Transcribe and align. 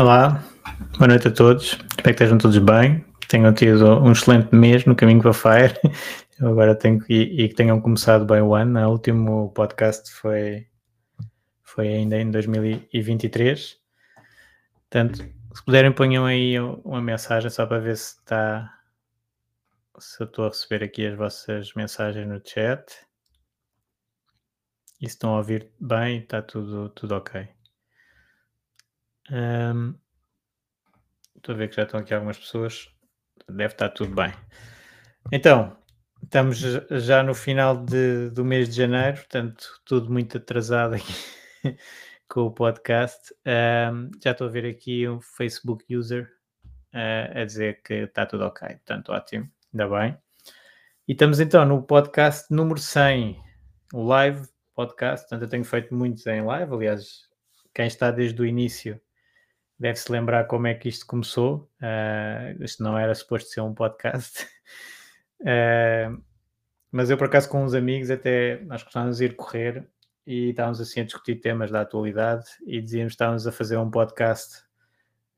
Olá, 0.00 0.44
boa 0.96 1.08
noite 1.08 1.26
a 1.26 1.30
todos. 1.32 1.72
Espero 1.72 2.02
que 2.02 2.10
estejam 2.10 2.38
todos 2.38 2.56
bem. 2.58 3.04
Tenham 3.26 3.52
tido 3.52 4.00
um 4.00 4.12
excelente 4.12 4.54
mês 4.54 4.84
no 4.84 4.94
caminho 4.94 5.20
para 5.20 5.32
Fire. 5.32 5.74
Eu 6.38 6.50
agora 6.50 6.72
tenho 6.76 7.00
que, 7.00 7.12
e 7.12 7.48
que 7.48 7.54
tenham 7.56 7.80
começado 7.80 8.24
bem 8.24 8.40
o 8.40 8.54
ano. 8.54 8.78
O 8.78 8.92
último 8.92 9.50
podcast 9.52 10.08
foi, 10.12 10.68
foi 11.64 11.88
ainda 11.88 12.16
em 12.16 12.30
2023. 12.30 13.76
Portanto, 14.88 15.16
se 15.52 15.64
puderem, 15.64 15.90
ponham 15.90 16.24
aí 16.24 16.60
uma 16.60 17.02
mensagem 17.02 17.50
só 17.50 17.66
para 17.66 17.80
ver 17.80 17.96
se 17.96 18.18
está. 18.20 18.72
Se 19.98 20.22
eu 20.22 20.26
estou 20.26 20.44
a 20.44 20.48
receber 20.48 20.84
aqui 20.84 21.08
as 21.08 21.16
vossas 21.16 21.74
mensagens 21.74 22.28
no 22.28 22.40
chat. 22.44 22.84
E 25.00 25.08
se 25.08 25.14
estão 25.14 25.34
a 25.34 25.38
ouvir 25.38 25.72
bem, 25.80 26.20
está 26.20 26.40
tudo, 26.40 26.88
tudo 26.90 27.16
ok. 27.16 27.57
Um, 29.30 29.94
estou 31.36 31.54
a 31.54 31.58
ver 31.58 31.68
que 31.68 31.76
já 31.76 31.82
estão 31.82 32.00
aqui 32.00 32.14
algumas 32.14 32.38
pessoas. 32.38 32.88
Deve 33.48 33.72
estar 33.72 33.88
tudo 33.90 34.14
bem. 34.14 34.32
Então, 35.32 35.76
estamos 36.22 36.58
já 36.58 37.22
no 37.22 37.34
final 37.34 37.84
de, 37.84 38.30
do 38.30 38.44
mês 38.44 38.68
de 38.68 38.76
janeiro, 38.76 39.16
portanto, 39.16 39.80
tudo 39.84 40.10
muito 40.10 40.38
atrasado 40.38 40.94
aqui 40.94 41.14
com 42.28 42.42
o 42.42 42.50
podcast. 42.50 43.34
Um, 43.46 44.10
já 44.22 44.32
estou 44.32 44.46
a 44.46 44.50
ver 44.50 44.66
aqui 44.66 45.08
um 45.08 45.20
Facebook 45.20 45.84
user 45.94 46.30
uh, 46.94 47.40
a 47.40 47.44
dizer 47.44 47.82
que 47.82 47.94
está 47.94 48.26
tudo 48.26 48.44
ok, 48.44 48.68
portanto, 48.68 49.12
ótimo, 49.12 49.50
ainda 49.72 49.88
bem. 49.88 50.18
E 51.06 51.12
estamos 51.12 51.40
então 51.40 51.64
no 51.64 51.82
podcast 51.82 52.52
número 52.52 52.78
100, 52.78 53.40
o 53.94 54.02
live 54.04 54.46
podcast. 54.74 55.24
Portanto, 55.24 55.42
eu 55.42 55.48
tenho 55.48 55.64
feito 55.64 55.94
muitos 55.94 56.26
em 56.26 56.42
live. 56.42 56.72
Aliás, 56.72 57.22
quem 57.74 57.86
está 57.86 58.10
desde 58.10 58.40
o 58.40 58.46
início 58.46 59.00
deve-se 59.78 60.10
lembrar 60.10 60.44
como 60.44 60.66
é 60.66 60.74
que 60.74 60.88
isto 60.88 61.06
começou. 61.06 61.70
Uh, 61.80 62.62
isto 62.62 62.82
não 62.82 62.98
era 62.98 63.14
suposto 63.14 63.50
ser 63.50 63.60
um 63.60 63.74
podcast. 63.74 64.44
Uh, 65.40 66.20
mas 66.90 67.10
eu, 67.10 67.16
por 67.16 67.26
acaso, 67.26 67.48
com 67.48 67.64
uns 67.64 67.74
amigos, 67.74 68.10
até 68.10 68.60
nós 68.64 68.82
gostávamos 68.82 69.18
de 69.18 69.26
ir 69.26 69.36
correr 69.36 69.86
e 70.26 70.50
estávamos 70.50 70.80
assim 70.80 71.00
a 71.00 71.04
discutir 71.04 71.36
temas 71.36 71.70
da 71.70 71.80
atualidade 71.82 72.46
e 72.66 72.80
dizíamos 72.80 73.12
que 73.12 73.14
estávamos 73.14 73.46
a 73.46 73.52
fazer 73.52 73.76
um 73.76 73.90
podcast 73.90 74.62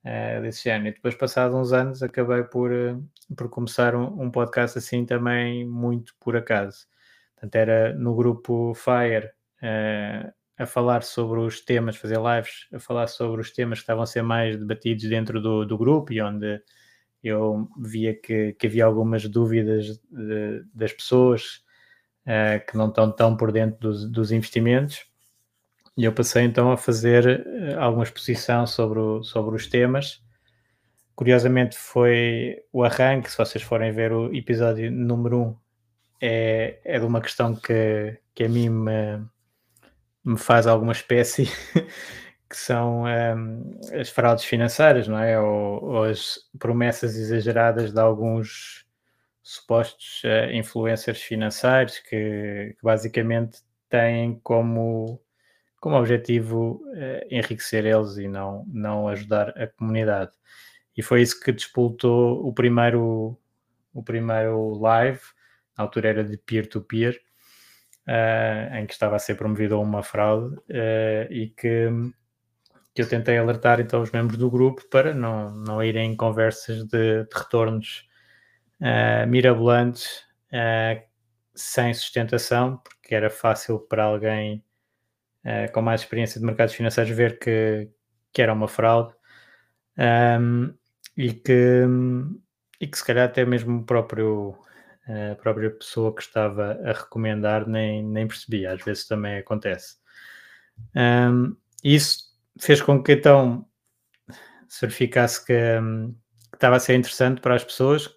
uh, 0.05 0.41
desse 0.43 0.65
género. 0.65 0.89
E 0.89 0.95
depois, 0.95 1.15
passados 1.15 1.57
uns 1.57 1.73
anos, 1.73 2.03
acabei 2.03 2.43
por, 2.45 2.71
por 3.37 3.49
começar 3.51 3.95
um, 3.95 4.23
um, 4.23 4.31
podcast 4.31 4.79
assim 4.79 5.05
também 5.05 5.67
muito 5.67 6.15
por 6.19 6.37
acaso. 6.37 6.87
Portanto, 7.35 7.55
era 7.55 7.95
no 7.95 8.15
grupo 8.15 8.75
Fire, 8.75 9.31
uh, 9.63 10.33
a 10.61 10.67
falar 10.67 11.03
sobre 11.03 11.41
os 11.41 11.59
temas, 11.63 11.97
fazer 11.97 12.19
lives, 12.19 12.69
a 12.71 12.79
falar 12.79 13.07
sobre 13.07 13.41
os 13.41 13.51
temas 13.51 13.79
que 13.79 13.85
estavam 13.85 14.03
a 14.03 14.07
ser 14.07 14.23
mais 14.23 14.59
debatidos 14.59 15.09
dentro 15.09 15.41
do, 15.41 15.65
do 15.65 15.79
grupo 15.79 16.13
e 16.13 16.21
onde 16.21 16.61
eu 17.25 17.67
via 17.79 18.15
que, 18.15 18.53
que 18.53 18.67
havia 18.67 18.85
algumas 18.85 19.27
dúvidas 19.27 19.99
de, 20.11 20.63
das 20.75 20.93
pessoas 20.93 21.63
uh, 22.27 22.65
que 22.71 22.77
não 22.77 22.89
estão 22.89 23.11
tão 23.11 23.37
por 23.39 23.51
dentro 23.53 23.81
dos, 23.81 24.05
dos, 24.11 24.33
investimentos. 24.33 25.07
E 25.97 26.05
eu 26.05 26.13
passei 26.13 26.45
então 26.45 26.71
a 26.71 26.77
fazer 26.77 27.27
eh, 27.47 27.75
alguma 27.75 28.05
exposição 28.05 28.67
sobre, 28.67 28.99
o, 28.99 29.23
sobre 29.23 29.57
os 29.57 29.67
temas. 29.67 30.23
Curiosamente 31.15 31.77
foi 31.77 32.63
o 32.73 32.85
arranque, 32.85 33.31
se 33.31 33.37
vocês 33.37 33.65
forem 33.65 33.93
ver 33.93 34.13
o 34.13 34.35
episódio 34.35 34.91
número 34.91 35.39
1, 35.39 35.43
um, 35.43 35.57
é, 36.21 36.81
é 36.85 36.99
de 36.99 37.05
uma 37.05 37.21
questão 37.21 37.55
que, 37.55 38.19
que 38.35 38.45
a 38.45 38.49
mim 38.49 38.69
me, 38.69 39.27
me 40.25 40.39
faz 40.39 40.67
alguma 40.67 40.93
espécie 40.93 41.45
que 42.49 42.57
são 42.57 43.05
um, 43.05 43.81
as 43.99 44.11
fraudes 44.11 44.45
financeiras, 44.45 45.07
não 45.07 45.19
é? 45.19 45.41
Ou, 45.41 45.85
ou, 45.85 46.03
as 46.05 46.39
promessas 46.59 47.17
exageradas 47.17 47.93
de 47.93 48.01
alguns 48.01 48.85
supostos 49.41 50.23
uh, 50.25 50.53
influencers 50.53 51.23
financeiros 51.23 51.99
que, 52.01 52.75
que, 52.77 52.83
basicamente 52.83 53.61
têm 53.89 54.41
como, 54.43 55.21
como 55.81 55.97
objetivo 55.97 56.83
uh, 56.87 57.27
enriquecer 57.31 57.87
eles 57.87 58.17
e 58.17 58.29
não, 58.29 58.65
não 58.69 59.09
ajudar 59.09 59.51
a 59.51 59.69
comunidade. 59.69 60.33
E 60.97 61.03
foi 61.03 61.23
isso 61.23 61.41
que 61.41 61.53
despoltou 61.53 62.47
o 62.47 62.53
primeiro, 62.53 63.39
o 63.95 64.03
primeiro 64.03 64.79
live, 64.79 65.21
na 65.79 65.85
altura 65.85 66.09
era 66.09 66.25
de 66.25 66.37
peer-to-peer, 66.37 67.15
-peer, 67.15 67.21
uh, 68.11 68.75
em 68.75 68.87
que 68.87 68.93
estava 68.93 69.17
a 69.17 69.19
ser 69.19 69.37
promovida 69.37 69.79
uma 69.79 70.03
fraude 70.03 70.57
uh, 70.57 71.31
e 71.31 71.49
que, 71.57 71.89
que 72.93 73.03
eu 73.03 73.09
tentei 73.09 73.39
alertar 73.39 73.81
então 73.81 74.03
os 74.03 74.11
membros 74.11 74.37
do 74.37 74.51
grupo 74.51 74.83
para 74.91 75.15
não, 75.15 75.51
não 75.51 75.83
irem 75.83 76.13
em 76.13 76.17
conversas 76.17 76.85
de, 76.85 77.25
de 77.25 77.29
retornos 77.35 78.09
uh, 78.81 79.27
mirabolantes 79.29 80.29
sem 81.55 81.95
sustentação, 81.95 82.79
porque 82.79 83.15
era 83.15 83.31
fácil 83.31 83.79
para 83.79 84.05
alguém 84.05 84.65
com 85.73 85.81
mais 85.81 86.01
experiência 86.01 86.41
de 86.41 86.47
mercados 86.47 86.75
financeiros 86.75 87.15
ver 87.15 87.39
que, 87.39 87.89
que 88.33 88.43
era 88.43 88.53
uma 88.53 88.67
fraude. 88.67 89.15
Um, 89.97 90.75
e 91.17 91.33
que, 91.33 91.85
e 92.81 92.87
que 92.87 92.99
se 92.99 93.05
calhar 93.05 93.27
até 93.27 93.45
mesmo 93.45 93.79
o 93.79 93.85
próprio 93.85 94.57
a 95.33 95.35
própria 95.35 95.71
pessoa 95.71 96.15
que 96.15 96.23
estava 96.23 96.79
a 96.85 96.93
recomendar 96.93 97.69
nem, 97.69 98.05
nem 98.05 98.29
percebia, 98.29 98.73
às 98.73 98.83
vezes 98.83 99.07
também 99.07 99.39
acontece. 99.39 99.97
Um, 100.95 101.57
isso 101.83 102.31
fez 102.59 102.81
com 102.81 103.03
que 103.03 103.13
então 103.13 103.67
se 104.69 104.83
verificasse 104.83 105.45
que, 105.45 105.53
um, 105.81 106.13
que, 106.51 106.57
estava 106.57 106.77
a 106.77 106.81
ser 106.81 106.95
interessante 106.95 107.41
para 107.41 107.55
as 107.55 107.65
pessoas. 107.65 108.09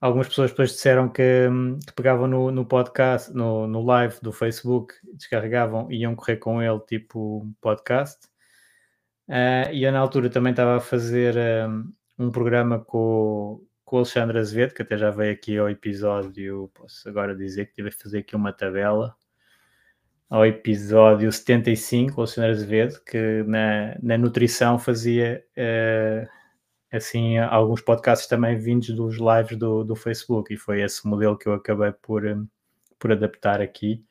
Algumas 0.00 0.28
pessoas 0.28 0.50
depois 0.50 0.72
disseram 0.72 1.08
que, 1.08 1.48
que 1.86 1.92
pegavam 1.94 2.26
no, 2.26 2.50
no, 2.50 2.66
podcast, 2.66 3.32
no, 3.32 3.66
no 3.66 3.82
live 3.82 4.16
do 4.22 4.32
Facebook, 4.32 4.94
descarregavam 5.14 5.90
e 5.90 5.98
iam 5.98 6.14
correr 6.14 6.36
com 6.36 6.62
ele, 6.62 6.80
tipo 6.80 7.48
podcast. 7.60 8.26
Uh, 9.28 9.72
e 9.72 9.84
eu 9.84 9.92
na 9.92 9.98
altura 9.98 10.30
também 10.30 10.50
estava 10.50 10.76
a 10.76 10.80
fazer 10.80 11.34
um 12.18 12.30
programa 12.30 12.78
com, 12.78 13.60
com 13.86 13.96
o 13.96 13.98
Alexandre 14.00 14.38
Azevedo, 14.38 14.74
que 14.74 14.82
até 14.82 14.98
já 14.98 15.10
veio 15.10 15.32
aqui 15.32 15.56
ao 15.56 15.70
episódio, 15.70 16.68
posso 16.74 17.08
agora 17.08 17.36
dizer 17.36 17.66
que 17.66 17.74
tive 17.74 17.88
a 17.88 17.92
fazer 17.92 18.18
aqui 18.18 18.34
uma 18.34 18.52
tabela, 18.52 19.16
ao 20.28 20.44
episódio 20.44 21.30
75, 21.30 22.16
o 22.16 22.20
Alexandre 22.22 22.50
Azevedo, 22.50 23.00
que 23.04 23.44
na, 23.44 23.96
na 24.02 24.18
nutrição 24.18 24.76
fazia 24.76 25.44
uh, 25.56 26.28
assim 26.92 27.38
alguns 27.38 27.80
podcasts 27.80 28.26
também 28.26 28.58
vindos 28.58 28.90
dos 28.90 29.18
lives 29.18 29.56
do, 29.56 29.84
do 29.84 29.94
Facebook, 29.94 30.52
e 30.52 30.56
foi 30.56 30.82
esse 30.82 31.06
modelo 31.06 31.38
que 31.38 31.48
eu 31.48 31.54
acabei 31.54 31.92
por, 31.92 32.24
por 32.98 33.12
adaptar 33.12 33.60
aqui. 33.60 34.04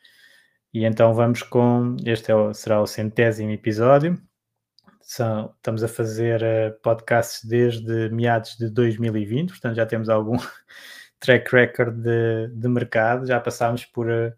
E 0.73 0.85
então 0.85 1.13
vamos 1.13 1.43
com, 1.43 1.97
este 2.05 2.31
é 2.31 2.53
será 2.53 2.81
o 2.81 2.87
centésimo 2.87 3.51
episódio, 3.51 4.17
são, 5.05 5.53
estamos 5.57 5.83
a 5.83 5.87
fazer 5.87 6.41
uh, 6.41 6.81
podcasts 6.81 7.45
desde 7.45 8.09
meados 8.09 8.57
de 8.57 8.71
2020, 8.71 9.49
portanto 9.49 9.75
já 9.75 9.85
temos 9.85 10.09
algum 10.09 10.35
track 11.19 11.55
record 11.55 11.95
de, 12.01 12.47
de 12.47 12.67
mercado, 12.67 13.27
já 13.27 13.39
passámos 13.39 13.85
por 13.85 14.09
uh, 14.09 14.33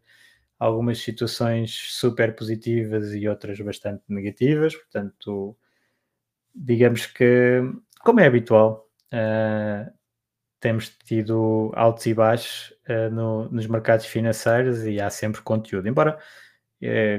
algumas 0.60 1.00
situações 1.00 1.72
super 1.72 2.36
positivas 2.36 3.14
e 3.14 3.30
outras 3.30 3.58
bastante 3.62 4.04
negativas, 4.10 4.76
portanto, 4.76 5.58
digamos 6.54 7.06
que, 7.06 7.62
como 8.02 8.20
é 8.20 8.28
habitual, 8.28 8.90
uh, 9.14 9.90
temos 10.60 10.90
tido 10.90 11.72
altos 11.76 12.06
e 12.08 12.14
baixos 12.14 12.74
no, 13.12 13.48
nos 13.50 13.68
mercados 13.68 14.08
financeiros 14.08 14.84
e 14.86 15.00
há 15.00 15.10
sempre 15.10 15.42
conteúdo. 15.42 15.88
Embora, 15.88 16.18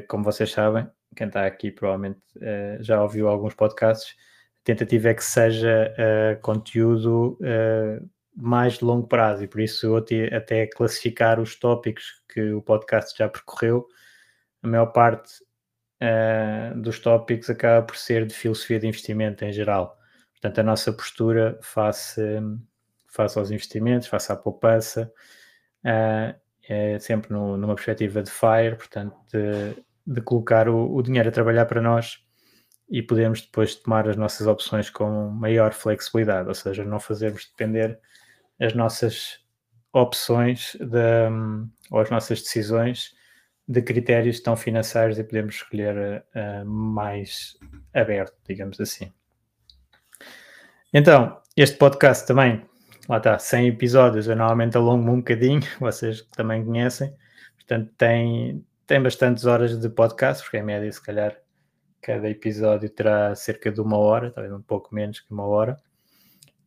como 0.08 0.24
vocês 0.24 0.50
sabem, 0.50 0.90
quem 1.18 1.26
está 1.26 1.44
aqui 1.44 1.70
provavelmente 1.70 2.20
já 2.80 3.02
ouviu 3.02 3.28
alguns 3.28 3.54
podcasts, 3.54 4.14
a 4.60 4.64
tentativa 4.64 5.08
é 5.08 5.14
que 5.14 5.24
seja 5.24 5.94
conteúdo 6.42 7.38
mais 8.40 8.74
de 8.74 8.84
longo 8.84 9.06
prazo 9.08 9.42
e 9.42 9.48
por 9.48 9.60
isso 9.60 9.86
eu 9.86 9.96
até 10.36 10.66
classificar 10.66 11.40
os 11.40 11.56
tópicos 11.56 12.22
que 12.32 12.52
o 12.52 12.62
podcast 12.62 13.18
já 13.18 13.28
percorreu, 13.28 13.86
a 14.62 14.68
maior 14.68 14.86
parte 14.86 15.42
uh, 16.00 16.80
dos 16.80 17.00
tópicos 17.00 17.50
acaba 17.50 17.84
por 17.84 17.96
ser 17.96 18.26
de 18.26 18.34
filosofia 18.34 18.78
de 18.78 18.86
investimento 18.86 19.44
em 19.44 19.52
geral. 19.52 19.98
Portanto, 20.32 20.58
a 20.60 20.62
nossa 20.62 20.92
postura 20.92 21.58
face, 21.60 22.20
face 23.08 23.38
aos 23.38 23.50
investimentos, 23.50 24.06
face 24.06 24.30
à 24.30 24.36
poupança, 24.36 25.12
uh, 25.84 26.38
é 26.68 26.98
sempre 26.98 27.32
no, 27.32 27.56
numa 27.56 27.74
perspectiva 27.74 28.22
de 28.22 28.30
FIRE, 28.30 28.76
portanto, 28.76 29.16
de, 29.32 29.82
de 30.08 30.22
colocar 30.22 30.68
o, 30.68 30.94
o 30.94 31.02
dinheiro 31.02 31.28
a 31.28 31.32
trabalhar 31.32 31.66
para 31.66 31.82
nós 31.82 32.18
e 32.88 33.02
podemos 33.02 33.42
depois 33.42 33.74
tomar 33.74 34.08
as 34.08 34.16
nossas 34.16 34.46
opções 34.46 34.88
com 34.88 35.28
maior 35.28 35.74
flexibilidade, 35.74 36.48
ou 36.48 36.54
seja, 36.54 36.84
não 36.84 36.98
fazermos 36.98 37.46
depender 37.46 38.00
as 38.58 38.72
nossas 38.72 39.38
opções 39.92 40.74
de, 40.80 41.28
ou 41.90 42.00
as 42.00 42.10
nossas 42.10 42.42
decisões 42.42 43.14
de 43.66 43.82
critérios 43.82 44.40
tão 44.40 44.56
financeiros 44.56 45.18
e 45.18 45.24
podemos 45.24 45.56
escolher 45.56 46.24
uh, 46.34 46.64
mais 46.64 47.58
aberto, 47.92 48.34
digamos 48.48 48.80
assim. 48.80 49.12
Então, 50.92 51.38
este 51.54 51.76
podcast 51.76 52.26
também, 52.26 52.64
lá 53.06 53.18
está, 53.18 53.38
100 53.38 53.68
episódios, 53.68 54.26
eu 54.26 54.34
normalmente 54.34 54.78
alongo 54.78 55.10
um 55.10 55.18
bocadinho, 55.18 55.60
vocês 55.78 56.22
também 56.34 56.64
conhecem, 56.64 57.14
portanto 57.56 57.92
tem, 57.98 58.64
tem 58.88 59.02
bastantes 59.02 59.44
horas 59.44 59.78
de 59.78 59.88
podcast, 59.90 60.42
porque 60.42 60.56
em 60.56 60.62
média 60.62 60.90
se 60.90 61.00
calhar 61.00 61.36
cada 62.00 62.28
episódio 62.28 62.88
terá 62.88 63.34
cerca 63.34 63.70
de 63.70 63.82
uma 63.82 63.98
hora, 63.98 64.30
talvez 64.30 64.52
um 64.52 64.62
pouco 64.62 64.94
menos 64.94 65.20
que 65.20 65.30
uma 65.30 65.44
hora, 65.44 65.78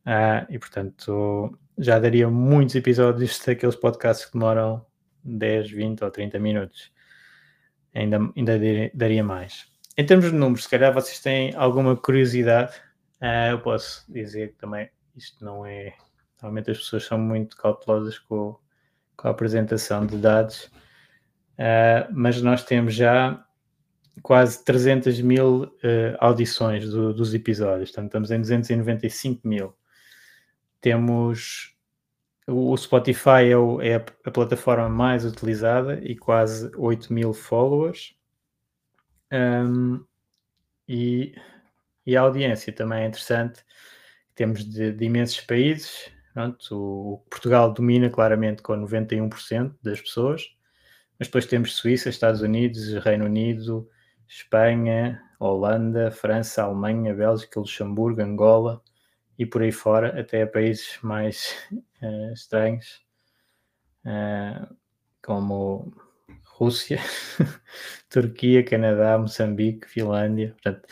uh, 0.06 0.46
e 0.48 0.56
portanto 0.56 1.58
já 1.76 1.98
daria 1.98 2.30
muitos 2.30 2.76
episódios 2.76 3.40
daqueles 3.44 3.74
podcasts 3.74 4.26
que 4.26 4.34
demoram 4.34 4.86
10, 5.24 5.72
20 5.72 6.04
ou 6.04 6.10
30 6.12 6.38
minutos. 6.38 6.92
Ainda, 7.92 8.18
ainda 8.36 8.58
daria 8.94 9.24
mais. 9.24 9.66
Em 9.98 10.06
termos 10.06 10.26
de 10.26 10.32
números, 10.32 10.62
se 10.62 10.70
calhar 10.70 10.94
vocês 10.94 11.18
têm 11.18 11.52
alguma 11.56 11.96
curiosidade, 11.96 12.72
uh, 13.20 13.50
eu 13.50 13.60
posso 13.60 14.04
dizer 14.10 14.52
que 14.52 14.58
também 14.58 14.88
isto 15.16 15.44
não 15.44 15.66
é. 15.66 15.92
Normalmente 16.40 16.70
as 16.70 16.78
pessoas 16.78 17.04
são 17.04 17.18
muito 17.18 17.56
cautelosas 17.56 18.16
com, 18.20 18.56
com 19.16 19.26
a 19.26 19.32
apresentação 19.32 20.06
de 20.06 20.16
dados, 20.16 20.70
uh, 21.58 22.12
mas 22.12 22.40
nós 22.42 22.64
temos 22.64 22.94
já 22.94 23.44
quase 24.22 24.64
300 24.64 25.20
mil 25.20 25.64
uh, 25.64 25.70
audições 26.18 26.88
do, 26.88 27.14
dos 27.14 27.34
episódios, 27.34 27.90
portanto 27.90 28.06
estamos 28.06 28.30
em 28.30 28.40
295 28.40 29.46
mil 29.46 29.74
temos 30.82 31.74
o 32.46 32.76
Spotify 32.76 33.48
é, 33.50 33.56
o, 33.56 33.80
é 33.80 33.94
a, 33.94 34.30
plataforma 34.30 34.88
mais 34.88 35.24
utilizada 35.24 36.00
e 36.02 36.16
quase 36.16 36.70
8 36.76 37.10
mil 37.10 37.32
followers. 37.32 38.14
Um, 39.32 40.04
e, 40.86 41.34
e, 42.04 42.16
a 42.16 42.20
audiência 42.20 42.72
também 42.72 43.04
é 43.04 43.06
interessante. 43.06 43.64
Temos 44.34 44.64
de, 44.64 44.92
de 44.92 45.04
imensos 45.04 45.40
países. 45.40 46.10
Pronto, 46.34 46.58
o, 46.72 47.18
Portugal 47.30 47.72
domina 47.72 48.10
claramente 48.10 48.60
com 48.60 48.72
91% 48.74 49.74
das 49.80 50.00
pessoas, 50.00 50.42
mas 51.22 51.28
depois 51.28 51.46
temos 51.46 51.76
Suíça, 51.76 52.08
Estados 52.08 52.40
Unidos, 52.42 52.94
Reino 52.94 53.26
Unido, 53.26 53.88
Espanha, 54.26 55.22
Holanda, 55.38 56.10
França, 56.10 56.64
Alemanha, 56.64 57.14
Bélgica, 57.14 57.60
Luxemburgo, 57.60 58.20
Angola, 58.20 58.82
e 59.38 59.46
por 59.46 59.62
aí 59.62 59.70
fora, 59.70 60.20
até 60.20 60.42
a 60.42 60.48
países 60.48 60.98
mais 61.00 61.54
uh, 61.70 62.32
estranhos, 62.34 63.04
uh, 64.04 64.74
como 65.24 65.94
Rússia, 66.44 66.98
Turquia, 68.10 68.64
Canadá, 68.64 69.16
Moçambique, 69.16 69.88
Finlândia. 69.88 70.56
Portanto, 70.60 70.88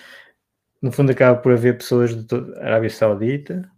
no 0.81 0.93
fundo, 0.93 1.11
acaba 1.11 1.41
por 1.41 1.55
haver 1.55 1.77
pessoas 1.77 2.15
de 2.15 2.37
Arábia 2.61 2.91
Saudita, 2.91 3.69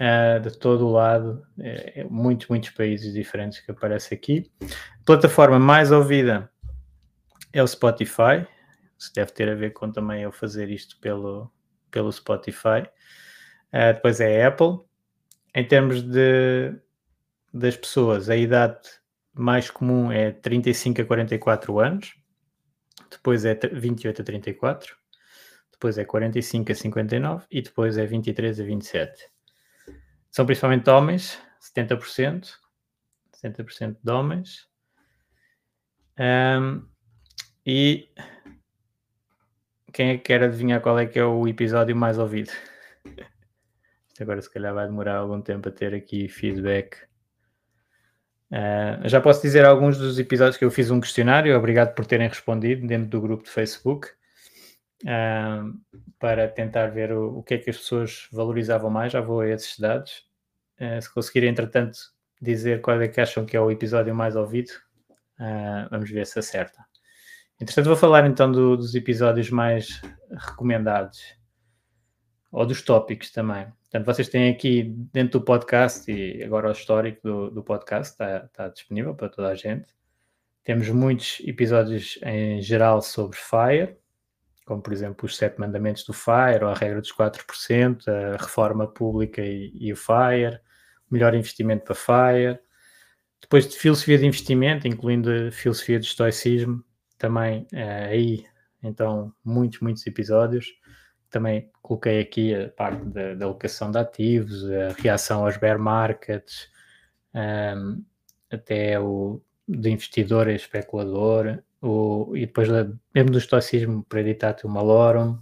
uh, 0.00 0.40
de 0.40 0.56
todo 0.58 0.86
o 0.86 0.92
lado, 0.92 1.44
é, 1.58 2.00
é, 2.00 2.04
muitos, 2.04 2.48
muitos 2.48 2.70
países 2.70 3.12
diferentes 3.12 3.60
que 3.60 3.70
aparecem 3.70 4.16
aqui. 4.16 4.50
A 4.62 5.04
plataforma 5.04 5.58
mais 5.58 5.90
ouvida 5.90 6.50
é 7.52 7.62
o 7.62 7.66
Spotify. 7.66 8.46
Isso 8.98 9.12
deve 9.14 9.32
ter 9.32 9.48
a 9.48 9.54
ver 9.54 9.72
com 9.72 9.90
também 9.90 10.22
eu 10.22 10.32
fazer 10.32 10.70
isto 10.70 10.98
pelo, 11.00 11.50
pelo 11.90 12.12
Spotify. 12.12 12.82
Uh, 13.72 13.92
depois 13.94 14.20
é 14.20 14.44
a 14.44 14.48
Apple. 14.48 14.78
Em 15.54 15.66
termos 15.66 16.02
de, 16.02 16.74
das 17.52 17.76
pessoas, 17.76 18.28
a 18.28 18.36
idade 18.36 18.80
mais 19.34 19.70
comum 19.70 20.12
é 20.12 20.30
35 20.30 21.02
a 21.02 21.04
44 21.04 21.78
anos. 21.78 22.14
Depois 23.10 23.44
é 23.44 23.54
28 23.54 24.22
a 24.22 24.24
34. 24.24 24.96
Depois 25.72 25.98
é 25.98 26.04
45 26.04 26.72
a 26.72 26.74
59. 26.74 27.46
E 27.50 27.62
depois 27.62 27.96
é 27.98 28.06
23 28.06 28.60
a 28.60 28.64
27. 28.64 29.35
São 30.36 30.44
principalmente 30.44 30.90
homens, 30.90 31.40
70%. 31.74 32.58
70% 33.42 33.96
de 34.04 34.12
homens. 34.12 34.68
Um, 36.20 36.86
e 37.64 38.10
quem 39.94 40.10
é 40.10 40.18
que 40.18 40.24
quer 40.24 40.42
adivinhar 40.42 40.82
qual 40.82 40.98
é 40.98 41.06
que 41.06 41.18
é 41.18 41.24
o 41.24 41.48
episódio 41.48 41.96
mais 41.96 42.18
ouvido? 42.18 42.52
Agora, 44.20 44.42
se 44.42 44.52
calhar, 44.52 44.74
vai 44.74 44.84
demorar 44.84 45.16
algum 45.16 45.40
tempo 45.40 45.70
a 45.70 45.72
ter 45.72 45.94
aqui 45.94 46.28
feedback. 46.28 46.98
Uh, 48.50 49.08
já 49.08 49.22
posso 49.22 49.40
dizer 49.40 49.64
alguns 49.64 49.96
dos 49.96 50.18
episódios 50.18 50.58
que 50.58 50.66
eu 50.66 50.70
fiz 50.70 50.90
um 50.90 51.00
questionário. 51.00 51.56
Obrigado 51.56 51.94
por 51.94 52.04
terem 52.04 52.28
respondido 52.28 52.86
dentro 52.86 53.08
do 53.08 53.22
grupo 53.22 53.44
de 53.44 53.50
Facebook. 53.50 54.08
Uh, 55.02 55.72
para 56.18 56.46
tentar 56.46 56.88
ver 56.88 57.10
o, 57.12 57.38
o, 57.38 57.42
que 57.42 57.54
é 57.54 57.58
que 57.58 57.70
as 57.70 57.78
pessoas 57.78 58.28
valorizavam 58.30 58.90
mais. 58.90 59.12
Já 59.12 59.22
vou 59.22 59.40
a 59.40 59.48
esses 59.48 59.78
dados. 59.78 60.25
Uh, 60.80 61.00
se 61.00 61.12
conseguirem, 61.12 61.50
entretanto, 61.50 61.98
dizer 62.40 62.80
qual 62.80 63.00
é 63.00 63.08
que 63.08 63.20
acham 63.20 63.46
que 63.46 63.56
é 63.56 63.60
o 63.60 63.70
episódio 63.70 64.14
mais 64.14 64.36
ouvido, 64.36 64.70
vamos 65.90 66.10
ver 66.10 66.26
se 66.26 66.38
acerta. 66.38 66.84
Entretanto, 67.58 67.86
vou 67.86 67.96
falar 67.96 68.26
então 68.26 68.52
do, 68.52 68.76
dos 68.76 68.94
episódios 68.94 69.50
mais 69.50 70.02
recomendados 70.30 71.36
ou 72.52 72.66
dos 72.66 72.82
tópicos 72.82 73.30
também. 73.30 73.66
Portanto, 73.90 74.06
vocês 74.06 74.28
têm 74.28 74.50
aqui 74.50 74.94
dentro 75.12 75.38
do 75.38 75.44
podcast 75.44 76.10
e 76.10 76.42
agora 76.42 76.68
o 76.68 76.72
histórico 76.72 77.20
do, 77.22 77.50
do 77.50 77.62
podcast 77.62 78.12
está, 78.12 78.44
está 78.44 78.68
disponível 78.68 79.14
para 79.14 79.30
toda 79.30 79.48
a 79.48 79.54
gente. 79.54 79.86
Temos 80.64 80.88
muitos 80.90 81.40
episódios 81.46 82.18
em 82.22 82.60
geral 82.60 83.00
sobre 83.00 83.38
FIRE, 83.38 83.96
como 84.66 84.82
por 84.82 84.92
exemplo 84.92 85.24
os 85.24 85.36
sete 85.36 85.58
mandamentos 85.58 86.04
do 86.04 86.12
FIRE, 86.12 86.64
ou 86.64 86.70
a 86.70 86.74
regra 86.74 87.00
dos 87.00 87.14
4%, 87.14 88.08
a 88.08 88.36
reforma 88.36 88.86
pública 88.86 89.40
e, 89.40 89.70
e 89.74 89.92
o 89.92 89.96
FIRE, 89.96 90.60
melhor 91.10 91.34
investimento 91.34 91.84
para 91.84 91.94
FIRE. 91.94 92.58
Depois 93.40 93.68
de 93.68 93.76
filosofia 93.76 94.18
de 94.18 94.26
investimento, 94.26 94.88
incluindo 94.88 95.30
a 95.30 95.50
filosofia 95.52 96.00
de 96.00 96.06
estoicismo, 96.06 96.84
também 97.18 97.66
é, 97.72 98.06
aí, 98.06 98.44
então, 98.82 99.32
muitos, 99.44 99.80
muitos 99.80 100.06
episódios 100.06 100.66
também 101.30 101.70
coloquei 101.82 102.20
aqui 102.20 102.54
a 102.54 102.68
parte 102.70 103.04
da, 103.06 103.34
da 103.34 103.44
alocação 103.46 103.90
de 103.90 103.98
ativos, 103.98 104.64
a 104.70 105.00
reação 105.00 105.44
aos 105.44 105.56
bear 105.56 105.78
markets, 105.78 106.68
um, 107.34 108.02
até 108.50 108.98
o 108.98 109.42
de 109.68 109.90
investidor 109.90 110.48
e 110.48 110.54
especulador, 110.54 111.62
o, 111.82 112.32
e 112.36 112.46
depois 112.46 112.68
mesmo 113.14 113.30
do 113.30 113.38
estoicismo 113.38 114.04
preditatio 114.04 114.68
malorum. 114.68 115.38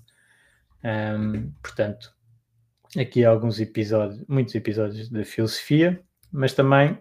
Um, 0.83 1.53
portanto, 1.63 2.14
aqui 2.99 3.25
alguns 3.25 3.61
episódios, 3.61 4.25
muitos 4.29 4.55
episódios 4.55 5.09
de 5.09 5.25
filosofia, 5.25 6.01
mas 6.33 6.53
também 6.53 6.99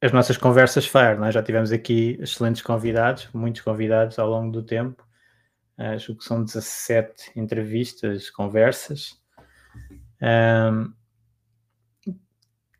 as 0.00 0.12
nossas 0.12 0.36
conversas 0.36 0.86
FAIR. 0.86 1.18
Nós 1.18 1.34
já 1.34 1.42
tivemos 1.42 1.72
aqui 1.72 2.18
excelentes 2.20 2.62
convidados, 2.62 3.28
muitos 3.32 3.62
convidados 3.62 4.18
ao 4.18 4.28
longo 4.28 4.52
do 4.52 4.62
tempo, 4.62 5.06
acho 5.78 6.14
que 6.14 6.24
são 6.24 6.44
17 6.44 7.32
entrevistas, 7.36 8.30
conversas, 8.30 9.20
um, 10.22 10.92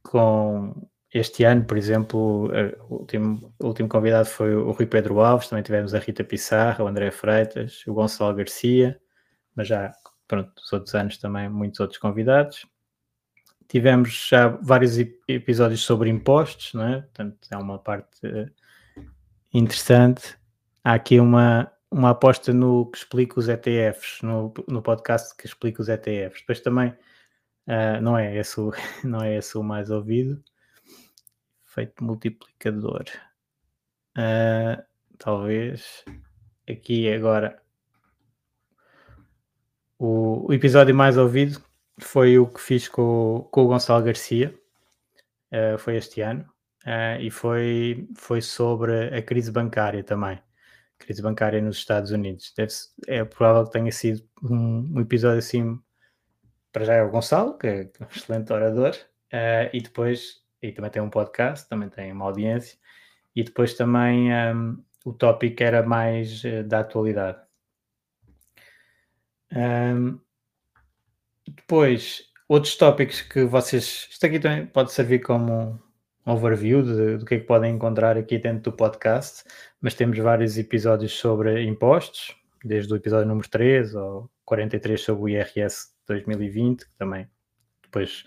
com 0.03 0.89
este 1.13 1.45
ano, 1.45 1.65
por 1.65 1.77
exemplo, 1.77 2.51
o 2.89 2.95
último, 2.95 3.55
o 3.59 3.67
último 3.67 3.89
convidado 3.89 4.29
foi 4.29 4.55
o 4.55 4.71
Rui 4.71 4.87
Pedro 4.87 5.21
Alves, 5.21 5.49
também 5.49 5.63
tivemos 5.63 5.95
a 5.95 5.99
Rita 5.99 6.23
Pissarra, 6.23 6.85
o 6.85 6.89
André 6.89 7.11
Freitas, 7.11 7.83
o 7.87 7.95
Gonçalo 7.95 8.35
Garcia, 8.35 9.01
mas 9.55 9.69
já, 9.69 9.93
pronto, 10.27 10.53
os 10.57 10.73
outros 10.73 10.95
anos 10.95 11.19
também 11.19 11.49
muitos 11.49 11.81
outros 11.81 11.99
convidados. 11.99 12.67
Tivemos 13.69 14.29
já 14.29 14.49
vários 14.49 14.97
episódios 15.29 15.83
sobre 15.83 16.09
impostos, 16.09 16.73
não 16.75 16.87
é? 16.87 17.01
Portanto, 17.01 17.39
é 17.51 17.57
uma 17.57 17.79
parte 17.79 18.25
eh, 18.25 18.49
interessante. 19.53 20.39
Há 20.85 20.95
aqui 20.95 21.19
uma, 21.19 21.71
uma 21.91 22.11
aposta 22.11 22.53
no 22.53 22.87
que 22.87 22.99
explica 22.99 23.41
os 23.41 23.49
ETFs, 23.49 24.23
no, 24.23 24.53
no 24.69 24.83
podcast 24.83 25.37
que 25.37 25.47
explica 25.47 25.83
os 25.83 25.89
ETFs. 25.89 26.41
Depois 26.41 26.61
também 26.61 26.91
uh, 27.67 28.01
não, 28.01 28.17
é 28.17 28.37
esse 28.37 28.61
o, 28.61 28.73
não 29.03 29.21
é 29.21 29.37
esse 29.37 29.59
o 29.59 29.63
mais 29.65 29.91
ouvido. 29.91 30.43
Efeito 31.69 32.05
multiplicador. 32.05 33.05
Uh, 34.17 34.83
talvez 35.19 36.05
aqui 36.69 37.13
agora 37.13 37.61
o, 39.99 40.47
o, 40.49 40.53
episódio 40.53 40.95
mais 40.95 41.17
ouvido 41.17 41.63
foi 41.99 42.39
o 42.39 42.47
que 42.47 42.61
fiz 42.61 42.89
com, 42.89 43.49
com 43.51 43.65
o 43.65 43.69
Gonçalo 43.69 44.05
Garcia, 44.05 44.55
uh, 45.53 45.79
foi 45.79 45.97
este 45.97 46.21
ano, 46.21 46.43
uh, 46.85 47.21
e 47.21 47.31
foi, 47.31 48.09
foi 48.17 48.41
sobre 48.41 49.17
a 49.17 49.23
crise 49.23 49.51
bancária 49.51 50.03
também 50.05 50.41
crise 50.99 51.23
bancária 51.23 51.61
nos 51.61 51.77
Estados 51.77 52.11
Unidos. 52.11 52.53
Deve 52.57 52.73
é 53.07 53.25
provável 53.25 53.65
que 53.65 53.73
tenha 53.73 53.93
sido 53.93 54.23
um, 54.43 54.95
um, 54.97 55.01
episódio 55.01 55.39
assim. 55.39 55.79
Para 56.73 56.85
já 56.85 56.95
é 56.95 57.03
o 57.03 57.11
Gonçalo, 57.11 57.57
que 57.57 57.67
é 57.67 57.91
um 58.01 58.07
excelente 58.15 58.53
orador, 58.53 58.95
uh, 59.33 59.71
e 59.73 59.81
depois, 59.81 60.43
e 60.63 60.73
também 60.73 60.91
tem 60.91 61.03
um 61.03 61.11
podcast, 61.11 61.69
também 61.69 61.89
tem 61.89 62.13
uma 62.13 62.27
audiência, 62.27 62.79
e 63.35 63.43
depois 63.43 63.75
também 63.75 64.31
um, 64.33 64.83
o 65.05 65.13
tópico 65.13 65.63
era 65.63 65.83
mais 65.83 66.43
da 66.67 66.81
atualidade. 66.81 67.39
Um, 69.55 70.19
depois, 71.47 72.23
outros 72.49 72.77
tópicos 72.77 73.21
que 73.21 73.45
vocês. 73.45 74.09
Isto 74.11 74.27
aqui 74.27 74.39
também 74.39 74.67
pode 74.67 74.93
servir 74.93 75.21
como 75.21 75.81
um 76.27 76.33
overview 76.33 76.83
de, 76.83 77.19
do 77.19 77.25
que 77.25 77.37
é 77.37 77.39
que 77.39 77.47
podem 77.47 77.75
encontrar 77.75 78.17
aqui 78.17 78.39
dentro 78.39 78.71
do 78.71 78.77
podcast, 78.77 79.45
mas 79.81 79.95
temos 79.95 80.19
vários 80.19 80.59
episódios 80.59 81.13
sobre 81.13 81.63
impostos, 81.63 82.37
desde 82.65 82.93
o 82.93 82.97
episódio 82.97 83.29
número 83.29 83.49
3 83.49 83.95
ou 83.95 84.31
43 84.45 85.01
sobre 85.01 85.23
o 85.23 85.29
IRS 85.29 85.89
2020, 86.07 86.85
que 86.85 86.97
também 86.99 87.29
depois 87.83 88.25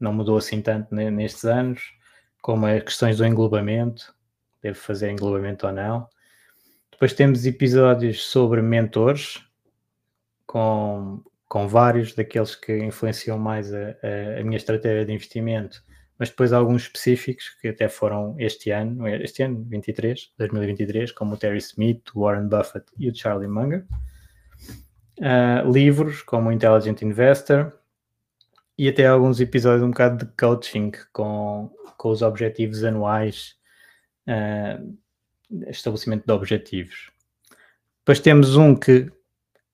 não 0.00 0.12
mudou 0.12 0.38
assim 0.38 0.62
tanto 0.62 0.94
nestes 0.94 1.44
anos, 1.44 1.92
como 2.40 2.66
as 2.66 2.82
questões 2.82 3.18
do 3.18 3.26
englobamento, 3.26 4.14
deve 4.62 4.76
fazer 4.76 5.10
englobamento 5.10 5.66
ou 5.66 5.72
não. 5.72 6.08
Depois 6.90 7.12
temos 7.12 7.44
episódios 7.44 8.24
sobre 8.24 8.62
mentores, 8.62 9.42
com, 10.46 11.22
com 11.48 11.68
vários 11.68 12.14
daqueles 12.14 12.54
que 12.54 12.76
influenciam 12.78 13.38
mais 13.38 13.72
a, 13.72 13.78
a, 13.78 14.40
a 14.40 14.44
minha 14.44 14.56
estratégia 14.56 15.04
de 15.04 15.12
investimento 15.12 15.82
mas 16.18 16.30
depois 16.30 16.52
alguns 16.52 16.82
específicos 16.82 17.50
que 17.60 17.68
até 17.68 17.88
foram 17.88 18.36
este 18.38 18.70
ano, 18.70 19.06
este 19.08 19.42
ano, 19.42 19.64
23, 19.68 20.32
2023, 20.38 21.12
como 21.12 21.34
o 21.34 21.36
Terry 21.36 21.58
Smith, 21.58 22.02
o 22.14 22.20
Warren 22.20 22.48
Buffett 22.48 22.86
e 22.98 23.08
o 23.08 23.14
Charlie 23.14 23.48
Munger. 23.48 23.84
Uh, 25.18 25.70
livros 25.70 26.22
como 26.22 26.48
o 26.48 26.52
Intelligent 26.52 27.02
Investor 27.02 27.72
e 28.76 28.88
até 28.88 29.06
alguns 29.06 29.40
episódios 29.40 29.82
um 29.82 29.90
bocado 29.90 30.24
de 30.24 30.32
coaching 30.36 30.90
com, 31.12 31.70
com 31.96 32.08
os 32.08 32.22
objetivos 32.22 32.82
anuais, 32.84 33.56
uh, 34.28 34.96
estabelecimento 35.68 36.26
de 36.26 36.32
objetivos. 36.32 37.10
Depois 38.00 38.20
temos 38.20 38.56
um 38.56 38.74
que 38.74 39.10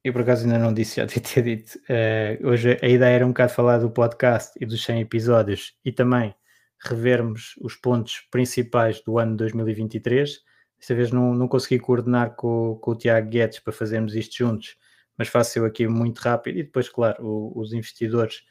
eu 0.02 0.12
por 0.12 0.22
acaso 0.22 0.44
ainda 0.44 0.58
não 0.58 0.72
disse, 0.72 0.96
já 0.96 1.06
tinha 1.06 1.22
ter 1.22 1.42
dito. 1.42 1.78
Uh, 1.80 2.48
hoje 2.48 2.78
a 2.82 2.88
ideia 2.88 3.14
era 3.16 3.26
um 3.26 3.30
bocado 3.30 3.52
falar 3.52 3.78
do 3.78 3.90
podcast 3.90 4.52
e 4.60 4.64
dos 4.64 4.82
100 4.84 5.00
episódios 5.00 5.74
e 5.84 5.92
também 5.92 6.34
revermos 6.82 7.54
os 7.60 7.76
pontos 7.76 8.26
principais 8.30 9.02
do 9.02 9.18
ano 9.18 9.36
2023. 9.36 10.40
Desta 10.78 10.94
vez 10.94 11.10
não, 11.10 11.34
não 11.34 11.46
consegui 11.46 11.78
coordenar 11.78 12.34
com, 12.34 12.78
com 12.80 12.92
o 12.92 12.96
Tiago 12.96 13.28
Guedes 13.28 13.58
para 13.58 13.72
fazermos 13.72 14.14
isto 14.14 14.38
juntos, 14.38 14.76
mas 15.18 15.28
faço 15.28 15.58
eu 15.58 15.66
aqui 15.66 15.86
muito 15.86 16.18
rápido 16.18 16.58
e 16.58 16.62
depois, 16.62 16.88
claro, 16.88 17.22
o, 17.22 17.60
os 17.60 17.74
investidores 17.74 18.42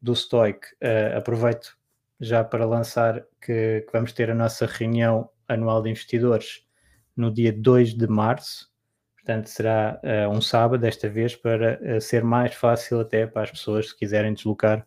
do 0.00 0.14
Stoic, 0.14 0.68
uh, 0.82 1.18
aproveito 1.18 1.76
já 2.20 2.44
para 2.44 2.64
lançar 2.64 3.24
que, 3.40 3.80
que 3.80 3.92
vamos 3.92 4.12
ter 4.12 4.30
a 4.30 4.34
nossa 4.34 4.66
reunião 4.66 5.28
anual 5.48 5.82
de 5.82 5.90
investidores 5.90 6.64
no 7.16 7.32
dia 7.32 7.52
2 7.52 7.94
de 7.94 8.06
março 8.06 8.71
Portanto, 9.24 9.46
será 9.46 10.00
uh, 10.02 10.30
um 10.30 10.40
sábado 10.40 10.80
desta 10.80 11.08
vez 11.08 11.36
para 11.36 11.78
uh, 11.80 12.00
ser 12.00 12.24
mais 12.24 12.54
fácil 12.54 13.00
até 13.00 13.24
para 13.24 13.42
as 13.42 13.52
pessoas 13.52 13.92
que 13.92 14.00
quiserem 14.00 14.34
deslocar 14.34 14.80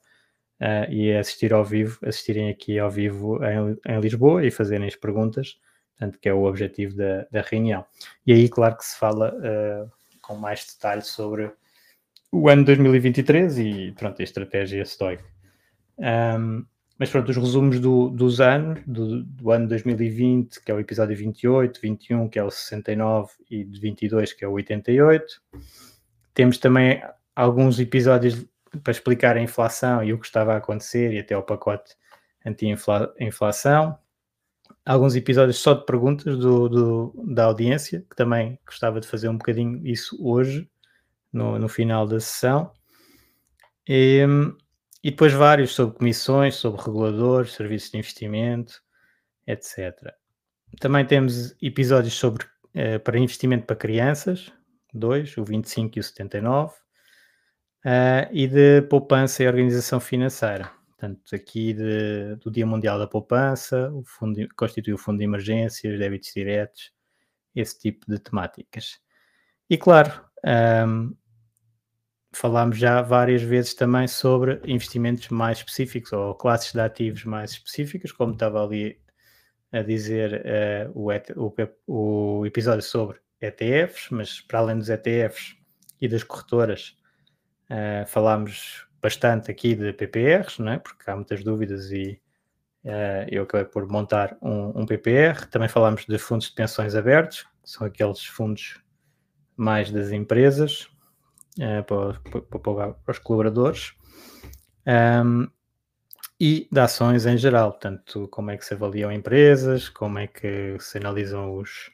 uh, 0.61 0.91
e 0.91 1.13
assistir 1.15 1.53
ao 1.53 1.63
vivo, 1.63 1.97
assistirem 2.05 2.49
aqui 2.49 2.77
ao 2.77 2.91
vivo 2.91 3.39
em, 3.45 3.77
em, 3.87 3.99
Lisboa 4.01 4.45
e 4.45 4.51
fazerem 4.51 4.87
as 4.87 4.95
perguntas, 4.95 5.57
portanto, 5.97 6.19
que 6.19 6.27
é 6.27 6.33
o 6.33 6.43
objetivo 6.43 6.97
da, 6.97 7.25
da 7.31 7.41
reunião. 7.41 7.85
E 8.27 8.33
aí, 8.33 8.49
claro 8.49 8.75
que 8.75 8.83
se 8.85 8.97
fala 8.97 9.33
com 10.21 10.35
mais 10.35 10.65
detalhe 10.65 11.03
sobre 11.03 11.49
o 12.29 12.49
ano 12.49 12.65
2023 12.65 13.57
e, 13.59 13.91
pronto, 13.93 14.21
a 14.21 14.23
estratégia 14.23 14.81
estoica. 14.81 15.23
Um, 15.97 16.65
mas 16.97 17.09
pronto, 17.09 17.29
os 17.29 17.35
resumos 17.35 17.79
do, 17.79 18.09
dos 18.09 18.39
anos, 18.39 18.79
do, 18.87 19.23
do, 19.23 19.51
ano 19.51 19.67
2020, 19.67 20.61
que 20.61 20.71
é 20.71 20.73
o 20.73 20.79
episódio 20.79 21.15
28, 21.15 21.81
21, 21.81 22.29
que 22.29 22.39
é 22.39 22.43
o 22.43 22.49
69, 22.49 23.33
e 23.49 23.65
de 23.65 23.79
22, 23.79 24.31
que 24.31 24.45
é 24.45 24.47
o 24.47 24.53
88. 24.53 25.41
Temos 26.33 26.57
também 26.57 27.03
alguns 27.35 27.79
episódios 27.79 28.45
para 28.81 28.91
explicar 28.91 29.35
a 29.35 29.41
inflação 29.41 30.03
e 30.03 30.13
o 30.13 30.19
que 30.19 30.25
estava 30.25 30.53
a 30.53 30.57
acontecer, 30.57 31.13
e 31.13 31.19
até 31.19 31.35
o 31.35 31.43
pacote 31.43 31.95
anti-inflação. 32.45 33.97
Alguns 34.85 35.15
episódios 35.15 35.57
só 35.57 35.73
de 35.73 35.85
perguntas 35.85 36.37
do, 36.37 36.69
do, 36.69 37.25
da 37.27 37.45
audiência, 37.45 38.05
que 38.09 38.15
também 38.15 38.57
gostava 38.65 39.01
de 39.01 39.07
fazer 39.07 39.27
um 39.27 39.37
bocadinho 39.37 39.85
isso 39.85 40.17
hoje, 40.25 40.69
no, 41.31 41.59
no 41.59 41.67
final 41.67 42.07
da 42.07 42.21
sessão. 42.21 42.71
E, 43.87 44.25
e 45.05 45.11
depois 45.11 45.33
vários 45.33 45.75
sobre 45.75 45.99
comissões, 45.99 46.55
sobre 46.55 46.81
reguladores, 46.81 47.53
serviços 47.53 47.91
de 47.91 47.99
investimento, 47.99 48.81
etc. 49.45 49.93
Também 50.79 51.05
temos 51.05 51.55
episódios 51.61 52.15
sobre 52.15 52.43
uh, 52.43 52.99
para 53.03 53.19
investimento 53.19 53.67
para 53.67 53.75
crianças, 53.75 54.51
dois, 54.91 55.37
o 55.37 55.45
25 55.45 55.95
e 55.95 55.99
o 55.99 56.03
79, 56.03 56.73
uh, 56.73 56.77
eh, 57.85 58.29
e 58.31 58.47
de 58.47 58.81
poupança 58.89 59.43
e 59.43 59.47
organização 59.47 59.99
financeira. 59.99 60.71
Portanto, 60.87 61.35
aqui 61.35 61.71
de, 61.75 62.37
do 62.37 62.49
Dia 62.49 62.65
Mundial 62.65 62.97
da 62.97 63.05
Poupança, 63.05 63.91
o 63.93 64.03
fundo, 64.03 64.47
constitui 64.57 64.95
o 64.95 64.97
Fundo 64.97 65.19
de 65.19 65.25
Emergências, 65.25 65.99
débitos 65.99 66.31
diretos, 66.33 66.91
esse 67.53 67.77
tipo 67.77 68.07
de 68.09 68.17
temáticas. 68.17 68.99
E 69.69 69.77
claro, 69.77 70.19
um, 70.43 70.49
ehm, 70.49 71.17
falámos 72.35 72.77
já 72.77 73.01
várias 73.01 73.41
vezes 73.41 73.73
também 73.73 74.07
sobre 74.07 74.59
investimentos 74.65 75.29
mais 75.29 75.59
específicos 75.59 76.11
ou 76.11 76.35
classes 76.35 76.73
de 76.73 76.79
ativos 76.81 77.23
mais 77.23 77.51
específicas, 77.51 78.11
como 78.11 78.33
estava 78.33 78.63
ali 78.63 78.99
a 79.71 79.81
dizer 79.81 80.43
uh, 80.45 80.91
o, 80.93 81.53
o, 81.87 82.39
o, 82.39 82.45
episódio 82.45 82.81
sobre 82.81 83.19
ETFs, 83.41 84.09
mas 84.11 84.41
para 84.41 84.59
além 84.59 84.77
dos 84.77 84.89
ETFs 84.89 85.55
e 86.01 86.07
das 86.07 86.23
corretoras, 86.23 86.97
uh, 87.69 88.05
falámos 88.05 88.85
bastante 89.01 89.49
aqui 89.49 89.75
de 89.75 89.93
PPRs, 89.93 90.59
não 90.59 90.73
é? 90.73 90.79
porque 90.79 91.09
há 91.09 91.15
muitas 91.15 91.43
dúvidas 91.43 91.91
e 91.91 92.19
uh, 92.83 93.27
eu 93.29 93.43
acabei 93.43 93.65
por 93.65 93.87
montar 93.87 94.37
um, 94.41 94.81
um 94.81 94.85
PPR. 94.85 95.45
Também 95.49 95.69
falámos 95.69 96.05
de 96.05 96.17
fundos 96.17 96.49
de 96.49 96.55
pensões 96.55 96.95
abertos, 96.95 97.43
que 97.63 97.69
são 97.69 97.87
aqueles 97.87 98.25
fundos 98.25 98.81
mais 99.57 99.89
das 99.89 100.11
empresas, 100.11 100.89
uh, 101.59 101.83
para, 101.83 102.41
para, 102.41 102.93
para, 102.93 103.11
os 103.11 103.19
colaboradores 103.19 103.93
um, 104.87 105.47
e 106.39 106.67
de 106.71 106.79
ações 106.79 107.25
em 107.25 107.37
geral, 107.37 107.71
portanto, 107.71 108.27
como 108.29 108.51
é 108.51 108.57
que 108.57 108.65
se 108.65 108.73
avaliam 108.73 109.11
empresas, 109.11 109.87
como 109.89 110.19
é 110.19 110.27
que 110.27 110.77
se 110.79 110.97
analisam 110.97 111.55
os, 111.55 111.91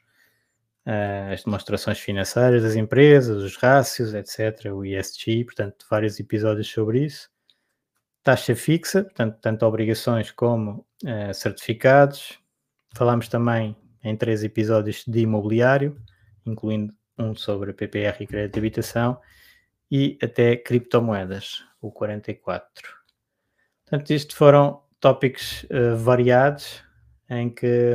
uh, 0.86 1.32
as 1.32 1.44
demonstrações 1.44 1.98
financeiras 1.98 2.62
das 2.62 2.74
empresas, 2.74 3.42
os 3.42 3.56
rácios, 3.56 4.14
etc., 4.14 4.72
o 4.72 4.84
ESG, 4.84 5.44
portanto, 5.44 5.86
vários 5.88 6.18
episódios 6.18 6.68
sobre 6.68 7.04
isso. 7.04 7.30
Taxa 8.22 8.54
fixa, 8.54 9.04
portanto, 9.04 9.38
tanto 9.40 9.66
obrigações 9.66 10.30
como 10.30 10.86
uh, 11.04 11.34
certificados. 11.34 12.38
Falámos 12.94 13.28
também 13.28 13.76
em 14.04 14.16
três 14.16 14.44
episódios 14.44 15.04
de 15.06 15.20
imobiliário, 15.20 15.96
incluindo 16.44 16.92
um 17.18 17.34
sobre 17.34 17.72
PPR 17.72 18.16
e 18.20 18.26
crédito 18.26 18.54
de 18.54 18.58
habitação, 18.58 19.20
e 19.94 20.16
até 20.22 20.56
criptomoedas, 20.56 21.66
o 21.78 21.92
44. 21.92 22.66
Portanto, 23.84 24.10
isto 24.10 24.34
foram 24.34 24.82
tópicos 24.98 25.64
uh, 25.64 25.94
variados 25.98 26.82
em 27.28 27.50
que, 27.50 27.94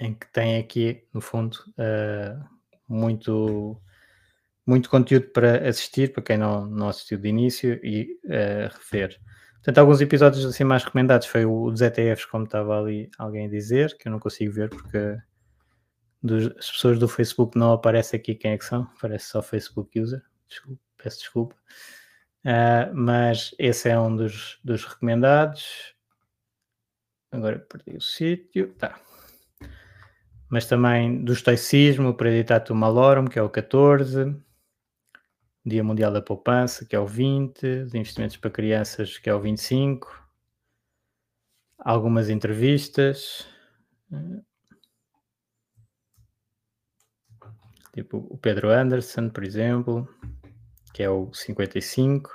em 0.00 0.14
que 0.14 0.32
tem 0.32 0.56
aqui, 0.56 1.06
no 1.12 1.20
fundo, 1.20 1.58
uh, 1.72 2.42
muito, 2.88 3.78
muito 4.66 4.88
conteúdo 4.88 5.26
para 5.32 5.68
assistir, 5.68 6.14
para 6.14 6.22
quem 6.22 6.38
não, 6.38 6.64
não 6.64 6.88
assistiu 6.88 7.18
de 7.18 7.28
início 7.28 7.78
e 7.84 8.18
uh, 8.24 8.74
rever. 8.90 9.20
Portanto, 9.56 9.78
alguns 9.78 10.00
episódios 10.00 10.46
assim 10.46 10.64
mais 10.64 10.82
recomendados 10.82 11.26
foi 11.26 11.44
o 11.44 11.70
dos 11.70 11.82
ETFs, 11.82 12.24
como 12.24 12.44
estava 12.44 12.80
ali 12.80 13.10
alguém 13.18 13.48
a 13.48 13.50
dizer, 13.50 13.98
que 13.98 14.08
eu 14.08 14.12
não 14.12 14.18
consigo 14.18 14.50
ver 14.50 14.70
porque 14.70 15.18
dos, 16.22 16.46
as 16.56 16.70
pessoas 16.70 16.98
do 16.98 17.06
Facebook 17.06 17.58
não 17.58 17.70
aparece 17.70 18.16
aqui 18.16 18.34
quem 18.34 18.52
é 18.52 18.58
que 18.58 18.64
são, 18.64 18.84
aparece 18.96 19.26
só 19.26 19.42
Facebook 19.42 20.00
User, 20.00 20.22
desculpa, 20.54 20.82
peço 20.96 21.18
desculpa. 21.18 21.56
Uh, 22.44 22.94
mas 22.94 23.54
esse 23.58 23.88
é 23.88 23.98
um 23.98 24.14
dos, 24.14 24.58
dos 24.62 24.84
recomendados. 24.84 25.94
Agora 27.32 27.58
perdi 27.58 27.96
o 27.96 28.00
sítio. 28.00 28.74
Tá. 28.74 29.00
Mas 30.48 30.66
também 30.66 31.24
do 31.24 31.32
estoicismo, 31.32 32.10
o 32.10 32.14
Preditatum 32.14 32.74
Malorum, 32.74 33.26
que 33.26 33.38
é 33.38 33.42
o 33.42 33.50
14. 33.50 34.36
Dia 35.66 35.82
Mundial 35.82 36.12
da 36.12 36.20
Poupança, 36.20 36.84
que 36.84 36.94
é 36.94 36.98
o 36.98 37.06
20. 37.06 37.86
De 37.86 37.98
investimentos 37.98 38.36
para 38.36 38.50
crianças, 38.50 39.18
que 39.18 39.30
é 39.30 39.34
o 39.34 39.40
25. 39.40 40.22
Algumas 41.78 42.28
entrevistas. 42.28 43.48
Tipo 47.94 48.18
o 48.28 48.36
Pedro 48.36 48.70
Anderson, 48.70 49.30
por 49.30 49.44
exemplo 49.44 50.06
que 50.94 51.02
é 51.02 51.10
o 51.10 51.28
55, 51.34 52.30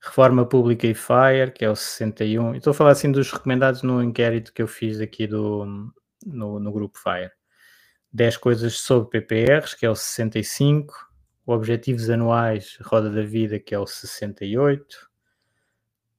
Reforma 0.00 0.46
Pública 0.46 0.86
e 0.86 0.94
FIRE, 0.94 1.50
que 1.52 1.64
é 1.64 1.70
o 1.70 1.74
61. 1.74 2.54
Estou 2.54 2.70
a 2.70 2.74
falar 2.74 2.92
assim 2.92 3.10
dos 3.10 3.30
recomendados 3.30 3.82
no 3.82 4.00
inquérito 4.00 4.52
que 4.52 4.62
eu 4.62 4.68
fiz 4.68 5.00
aqui 5.00 5.26
do, 5.26 5.92
no, 6.24 6.60
no 6.60 6.72
grupo 6.72 6.96
FIRE. 6.96 7.32
10 8.12 8.36
coisas 8.36 8.78
sobre 8.78 9.20
PPRs, 9.20 9.74
que 9.74 9.84
é 9.84 9.90
o 9.90 9.96
65, 9.96 10.94
Objetivos 11.44 12.08
Anuais 12.08 12.78
Roda 12.82 13.10
da 13.10 13.22
Vida, 13.22 13.58
que 13.58 13.74
é 13.74 13.78
o 13.78 13.86
68. 13.86 14.82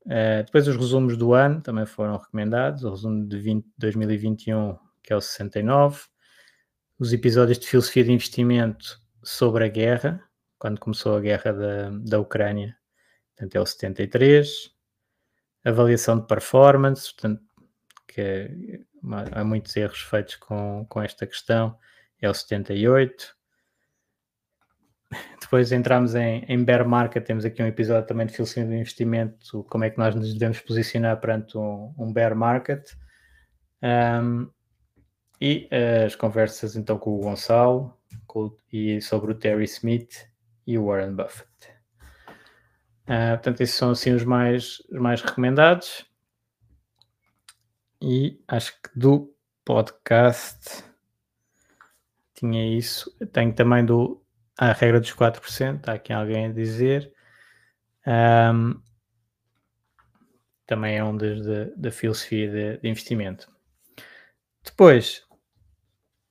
Uh, 0.05 0.09
eh, 0.09 0.43
depois 0.43 0.67
os 0.67 0.75
resumos 0.75 1.17
do 1.17 1.33
ano 1.33 1.61
também 1.61 1.85
foram 1.85 2.17
recomendados, 2.17 2.83
o 2.83 2.89
resumo 2.89 3.25
de 3.25 3.39
20, 3.39 3.65
2021, 3.77 4.77
que 5.01 5.13
é 5.13 5.15
o 5.15 5.21
69. 5.21 6.01
Os 6.99 7.13
episódios 7.13 7.57
de 7.57 7.67
filosofia 7.67 8.03
de 8.03 8.11
investimento 8.11 9.01
sobre 9.23 9.63
a 9.65 9.67
guerra, 9.67 10.26
quando 10.57 10.79
começou 10.79 11.15
a 11.15 11.21
guerra 11.21 11.53
da, 11.53 11.89
da 11.89 12.19
Ucrânia, 12.19 12.75
portanto 13.35 13.55
é 13.55 13.59
o 13.59 13.65
73. 13.65 14.75
Avaliação 15.63 16.19
de 16.19 16.27
performance, 16.27 17.13
portanto, 17.13 17.41
que 18.07 18.21
é, 18.21 18.49
há 19.33 19.43
muitos 19.43 19.75
erros 19.75 19.99
feitos 19.99 20.35
com, 20.37 20.85
com 20.89 21.01
esta 21.01 21.27
questão, 21.27 21.77
é 22.21 22.29
o 22.29 22.33
78. 22.33 23.35
Depois 25.41 25.71
entramos 25.71 26.15
em, 26.15 26.43
em 26.47 26.63
bear 26.63 26.87
market, 26.87 27.23
temos 27.23 27.45
aqui 27.45 27.61
um 27.61 27.67
episódio 27.67 28.07
também 28.07 28.25
de 28.25 28.33
filosofia 28.33 28.65
de 28.65 28.75
investimento, 28.75 29.63
como 29.65 29.83
é 29.83 29.89
que 29.89 29.97
nós 29.97 30.15
nos 30.15 30.33
devemos 30.33 30.59
posicionar 30.61 31.19
perante 31.19 31.57
um, 31.57 31.93
um 31.97 32.11
bear 32.11 32.35
market. 32.35 32.91
Um, 33.81 34.49
e 35.39 35.69
as 36.05 36.15
conversas 36.15 36.75
então 36.75 36.97
com 36.97 37.11
o 37.11 37.19
Gonçalo 37.19 37.95
com, 38.25 38.57
e 38.73 38.99
sobre 39.01 39.31
o 39.31 39.35
Terry 39.35 39.65
Smith 39.65 40.27
e 40.67 40.77
o 40.77 40.85
Warren 40.85 41.15
Buffett. 41.15 41.49
Uh, 43.03 43.31
portanto, 43.35 43.61
esses 43.61 43.75
são 43.75 43.91
assim 43.91 44.13
os 44.13 44.25
mais, 44.25 44.81
os 44.91 44.99
mais 44.99 45.21
recomendados. 45.21 46.05
E 48.01 48.39
acho 48.47 48.73
que 48.73 48.99
do 48.99 49.33
podcast 49.65 50.83
tinha 52.35 52.77
isso. 52.77 53.09
Tenho 53.31 53.53
também 53.53 53.83
do 53.83 54.21
a 54.57 54.71
regra 54.73 54.99
dos 54.99 55.13
4%, 55.13 55.77
está 55.77 55.93
aqui 55.93 56.11
alguém 56.11 56.47
a 56.47 56.51
dizer. 56.51 57.13
Um, 58.05 58.81
também 60.65 60.97
é 60.97 61.03
um 61.03 61.15
da 61.77 61.91
filosofia 61.91 62.49
de, 62.49 62.77
de, 62.79 62.89
investimento. 62.89 63.49
Depois, 64.63 65.23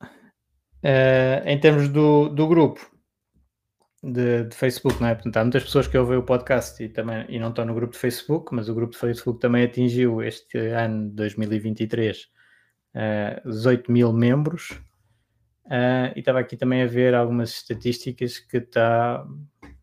uh, 0.03 1.43
em 1.45 1.59
termos 1.59 1.89
do, 1.89 2.29
do 2.29 2.49
grupo, 2.49 2.96
de, 4.03 4.45
de, 4.45 4.55
Facebook, 4.55 5.01
não 5.01 5.09
é? 5.09 5.15
Portanto, 5.15 5.37
há 5.37 5.43
muitas 5.43 5.65
pessoas 5.65 5.89
que 5.89 5.97
ouvem 5.97 6.17
o 6.17 6.23
podcast 6.23 6.83
e, 6.83 6.89
também, 6.89 7.25
e 7.29 7.39
não 7.39 7.51
estão 7.51 7.65
no 7.65 7.75
grupo 7.75 7.93
de 7.93 7.99
Facebook, 7.99 8.55
mas 8.55 8.69
o 8.69 8.75
grupo 8.75 8.93
de 8.93 8.99
Facebook 8.99 9.41
também 9.41 9.65
atingiu 9.65 10.23
este 10.23 10.59
ano, 10.59 11.11
2023, 11.11 12.29
uh, 12.95 13.49
18 13.49 13.91
mil 13.91 14.13
membros. 14.13 14.71
Uh, 15.67 16.15
e 16.15 16.21
estava 16.21 16.39
aqui 16.39 16.57
também 16.57 16.83
a 16.83 16.87
ver 16.87 17.15
algumas 17.15 17.51
estatísticas 17.51 18.39
que 18.39 18.59
está 18.59 19.27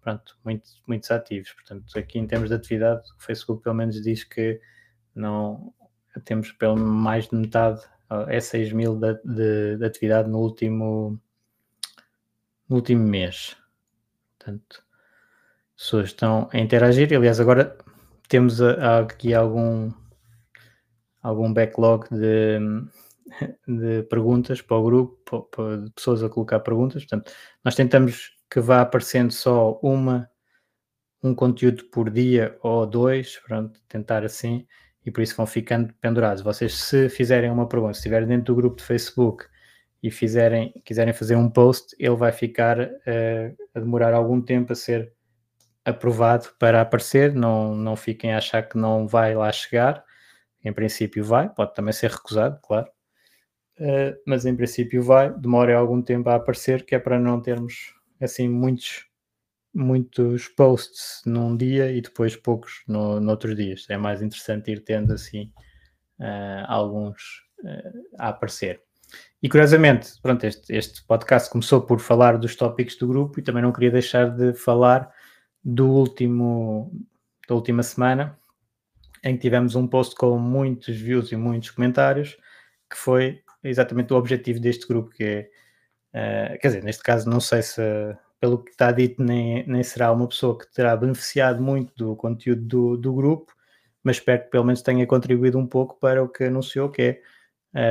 pronto, 0.01 0.37
muito, 0.45 1.13
ativos. 1.13 1.51
Portanto, 1.53 1.85
aqui 1.97 2.19
em 2.19 2.27
termos 2.27 2.49
de 2.49 2.55
atividade, 2.55 3.01
o 3.17 3.23
Facebook 3.23 3.63
pelo 3.63 3.75
menos 3.75 4.01
diz 4.01 4.23
que 4.23 4.59
não 5.15 5.73
temos 6.25 6.51
pelo 6.51 6.77
mais 6.77 7.27
de 7.27 7.35
metade, 7.35 7.81
é 8.27 8.39
6 8.39 8.73
mil 8.73 8.95
de, 8.95 9.15
de, 9.23 9.77
de 9.77 9.85
atividade 9.85 10.29
no 10.29 10.39
último, 10.39 11.19
no 12.69 12.75
último 12.75 13.03
mês. 13.07 13.57
Portanto, 14.43 14.83
as 15.77 15.83
pessoas 15.83 16.05
estão 16.07 16.49
a 16.51 16.59
interagir. 16.59 17.15
Aliás, 17.15 17.39
agora 17.39 17.77
temos 18.27 18.61
aqui 18.61 19.33
algum, 19.33 19.91
algum 21.21 21.53
backlog 21.53 22.07
de, 22.11 22.59
de 23.65 24.03
perguntas 24.03 24.61
para 24.61 24.77
o 24.77 24.83
grupo, 24.83 25.49
de 25.81 25.91
pessoas 25.91 26.21
a 26.21 26.29
colocar 26.29 26.59
perguntas. 26.59 27.05
Portanto, 27.05 27.31
nós 27.63 27.73
tentamos 27.73 28.37
que 28.49 28.59
vá 28.59 28.81
aparecendo 28.81 29.31
só 29.31 29.79
uma, 29.81 30.29
um 31.23 31.33
conteúdo 31.33 31.85
por 31.85 32.09
dia 32.09 32.57
ou 32.61 32.85
dois, 32.85 33.39
pronto, 33.47 33.79
tentar 33.87 34.25
assim, 34.25 34.67
e 35.05 35.11
por 35.11 35.21
isso 35.21 35.37
vão 35.37 35.47
ficando 35.47 35.93
pendurados. 36.01 36.43
Vocês, 36.43 36.75
se 36.75 37.07
fizerem 37.09 37.49
uma 37.49 37.67
pergunta, 37.67 37.93
se 37.93 37.99
estiverem 37.99 38.27
dentro 38.27 38.53
do 38.53 38.55
grupo 38.55 38.77
de 38.77 38.83
Facebook 38.83 39.45
e 40.03 40.11
fizerem, 40.11 40.73
quiserem 40.83 41.13
fazer 41.13 41.37
um 41.37 41.49
post, 41.49 41.95
ele 41.97 42.15
vai 42.15 42.33
ficar 42.33 42.77
uh, 42.77 43.57
a 43.73 43.79
demorar 43.79 44.13
algum 44.13 44.41
tempo 44.41 44.73
a 44.73 44.75
ser 44.75 45.13
aprovado 45.85 46.49
para 46.59 46.81
aparecer. 46.81 47.33
Não, 47.33 47.73
não 47.73 47.95
fiquem 47.95 48.33
a 48.33 48.37
achar 48.37 48.63
que 48.63 48.77
não 48.77 49.07
vai 49.07 49.33
lá 49.33 49.49
chegar. 49.51 50.03
Em 50.63 50.73
princípio 50.73 51.23
vai, 51.23 51.49
pode 51.49 51.73
também 51.73 51.93
ser 51.93 52.11
recusado, 52.11 52.59
claro. 52.61 52.87
Uh, 53.79 54.15
mas 54.27 54.45
em 54.45 54.55
princípio 54.55 55.01
vai, 55.01 55.33
demora 55.33 55.77
algum 55.77 56.01
tempo 56.01 56.29
a 56.29 56.35
aparecer, 56.35 56.85
que 56.85 56.95
é 56.95 56.99
para 56.99 57.17
não 57.17 57.41
termos 57.41 57.95
assim 58.21 58.47
muitos 58.47 59.05
muitos 59.73 60.47
posts 60.49 61.21
num 61.25 61.57
dia 61.57 61.91
e 61.91 61.99
depois 61.99 62.35
poucos 62.35 62.83
no, 62.87 63.19
noutros 63.19 63.55
dias. 63.55 63.87
É 63.89 63.97
mais 63.97 64.21
interessante 64.21 64.71
ir 64.71 64.83
tendo 64.83 65.13
assim 65.13 65.51
uh, 66.19 66.65
alguns 66.67 67.41
uh, 67.63 68.17
a 68.19 68.29
aparecer. 68.29 68.81
E 69.41 69.49
curiosamente, 69.49 70.13
pronto, 70.21 70.43
este, 70.45 70.73
este 70.73 71.05
podcast 71.05 71.49
começou 71.49 71.81
por 71.81 71.99
falar 71.99 72.37
dos 72.37 72.55
tópicos 72.55 72.95
do 72.95 73.07
grupo 73.07 73.39
e 73.39 73.43
também 73.43 73.61
não 73.61 73.73
queria 73.73 73.91
deixar 73.91 74.29
de 74.29 74.53
falar 74.53 75.11
do 75.63 75.89
último, 75.89 76.91
da 77.47 77.55
última 77.55 77.83
semana, 77.83 78.37
em 79.23 79.35
que 79.35 79.41
tivemos 79.41 79.75
um 79.75 79.87
post 79.87 80.15
com 80.15 80.37
muitos 80.37 80.95
views 80.95 81.31
e 81.31 81.35
muitos 81.35 81.71
comentários, 81.71 82.37
que 82.89 82.97
foi 82.97 83.41
exatamente 83.63 84.13
o 84.13 84.17
objetivo 84.17 84.59
deste 84.59 84.87
grupo, 84.87 85.09
que 85.09 85.23
é, 85.23 85.49
uh, 86.55 86.59
quer 86.59 86.67
dizer, 86.67 86.83
neste 86.83 87.03
caso 87.03 87.29
não 87.29 87.39
sei 87.39 87.61
se, 87.61 87.81
pelo 88.39 88.63
que 88.63 88.71
está 88.71 88.91
dito, 88.91 89.23
nem, 89.23 89.65
nem 89.67 89.83
será 89.83 90.11
uma 90.11 90.27
pessoa 90.27 90.57
que 90.57 90.71
terá 90.73 90.95
beneficiado 90.97 91.61
muito 91.61 91.93
do 91.95 92.15
conteúdo 92.15 92.61
do, 92.61 92.97
do 92.97 93.13
grupo, 93.13 93.53
mas 94.03 94.17
espero 94.17 94.43
que 94.43 94.49
pelo 94.49 94.65
menos 94.65 94.81
tenha 94.81 95.07
contribuído 95.07 95.57
um 95.57 95.65
pouco 95.65 95.97
para 95.99 96.21
o 96.21 96.27
que 96.27 96.43
anunciou, 96.43 96.89
que 96.89 97.01
é 97.01 97.21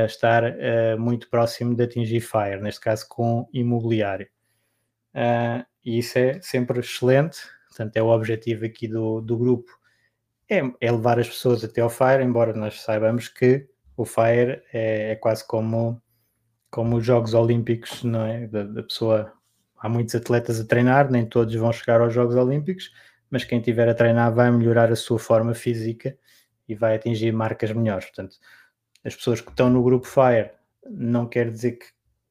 estar 0.05 0.43
uh, 0.43 0.99
muito 0.99 1.29
próximo 1.29 1.75
de 1.75 1.83
atingir 1.83 2.21
FIRE, 2.21 2.61
neste 2.61 2.81
caso 2.81 3.05
com 3.07 3.47
imobiliário. 3.51 4.27
Uh, 5.13 5.65
e 5.83 5.99
isso 5.99 6.17
é 6.17 6.41
sempre 6.41 6.79
excelente, 6.79 7.39
portanto, 7.67 7.97
é 7.97 8.01
o 8.01 8.07
objetivo 8.07 8.65
aqui 8.65 8.87
do, 8.87 9.19
do 9.21 9.37
grupo, 9.37 9.71
é, 10.49 10.61
é, 10.81 10.91
levar 10.91 11.19
as 11.19 11.27
pessoas 11.27 11.63
até 11.63 11.81
ao 11.81 11.89
FIRE, 11.89 12.23
embora 12.23 12.53
nós 12.53 12.81
saibamos 12.81 13.27
que 13.27 13.67
o 13.95 14.05
FIRE 14.05 14.61
é, 14.71 15.11
é 15.11 15.15
quase 15.15 15.45
como, 15.45 16.01
como 16.69 16.97
os 16.97 17.05
Jogos 17.05 17.33
Olímpicos, 17.33 18.03
não 18.03 18.25
é? 18.25 18.47
Da, 18.47 18.63
da, 18.63 18.83
pessoa, 18.83 19.33
há 19.77 19.89
muitos 19.89 20.15
atletas 20.15 20.59
a 20.59 20.65
treinar, 20.65 21.11
nem 21.11 21.25
todos 21.25 21.53
vão 21.55 21.71
chegar 21.71 22.01
aos 22.01 22.13
Jogos 22.13 22.35
Olímpicos, 22.35 22.91
mas 23.29 23.43
quem 23.43 23.59
estiver 23.59 23.89
a 23.89 23.93
treinar 23.93 24.33
vai 24.33 24.51
melhorar 24.51 24.91
a 24.91 24.95
sua 24.95 25.19
forma 25.19 25.53
física 25.53 26.17
e 26.67 26.75
vai 26.75 26.95
atingir 26.95 27.31
marcas 27.31 27.71
melhores. 27.71 28.05
Portanto, 28.05 28.35
as 29.03 29.15
pessoas 29.15 29.41
que 29.41 29.49
estão 29.49 29.69
no 29.69 29.83
grupo 29.83 30.07
Fire 30.07 30.51
não 30.89 31.27
quer 31.27 31.49
dizer 31.49 31.73
que, 31.73 31.85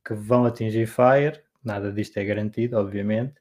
que 0.07 0.15
vão 0.15 0.45
atingir 0.45 0.87
Fire, 0.87 1.41
nada 1.65 1.93
disto 1.93 2.17
é 2.19 2.25
garantido, 2.25 2.77
obviamente. 2.77 3.35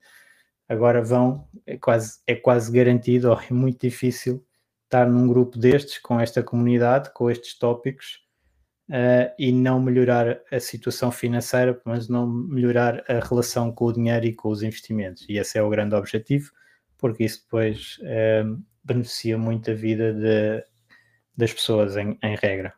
Agora 0.67 1.03
vão, 1.03 1.47
é 1.65 1.77
quase, 1.77 2.19
é 2.25 2.35
quase 2.35 2.71
garantido, 2.71 3.29
ou 3.31 3.39
é 3.39 3.53
muito 3.53 3.81
difícil 3.81 4.45
estar 4.85 5.07
num 5.07 5.27
grupo 5.27 5.57
destes, 5.57 5.97
com 5.99 6.19
esta 6.19 6.43
comunidade, 6.43 7.13
com 7.13 7.29
estes 7.29 7.57
tópicos, 7.57 8.21
uh, 8.89 9.33
e 9.39 9.51
não 9.51 9.81
melhorar 9.81 10.41
a 10.51 10.59
situação 10.59 11.11
financeira, 11.11 11.79
mas 11.85 12.09
não 12.09 12.27
melhorar 12.27 13.03
a 13.09 13.19
relação 13.19 13.71
com 13.71 13.85
o 13.85 13.93
dinheiro 13.93 14.25
e 14.25 14.33
com 14.33 14.49
os 14.49 14.61
investimentos. 14.61 15.25
E 15.29 15.37
esse 15.37 15.57
é 15.57 15.63
o 15.63 15.69
grande 15.69 15.95
objetivo, 15.95 16.51
porque 16.97 17.23
isso 17.23 17.43
depois 17.43 17.97
uh, 18.01 18.61
beneficia 18.83 19.37
muito 19.37 19.71
a 19.71 19.73
vida 19.73 20.13
de, 20.13 20.63
das 21.35 21.53
pessoas, 21.53 21.95
em, 21.95 22.17
em, 22.21 22.35
regra. 22.35 22.73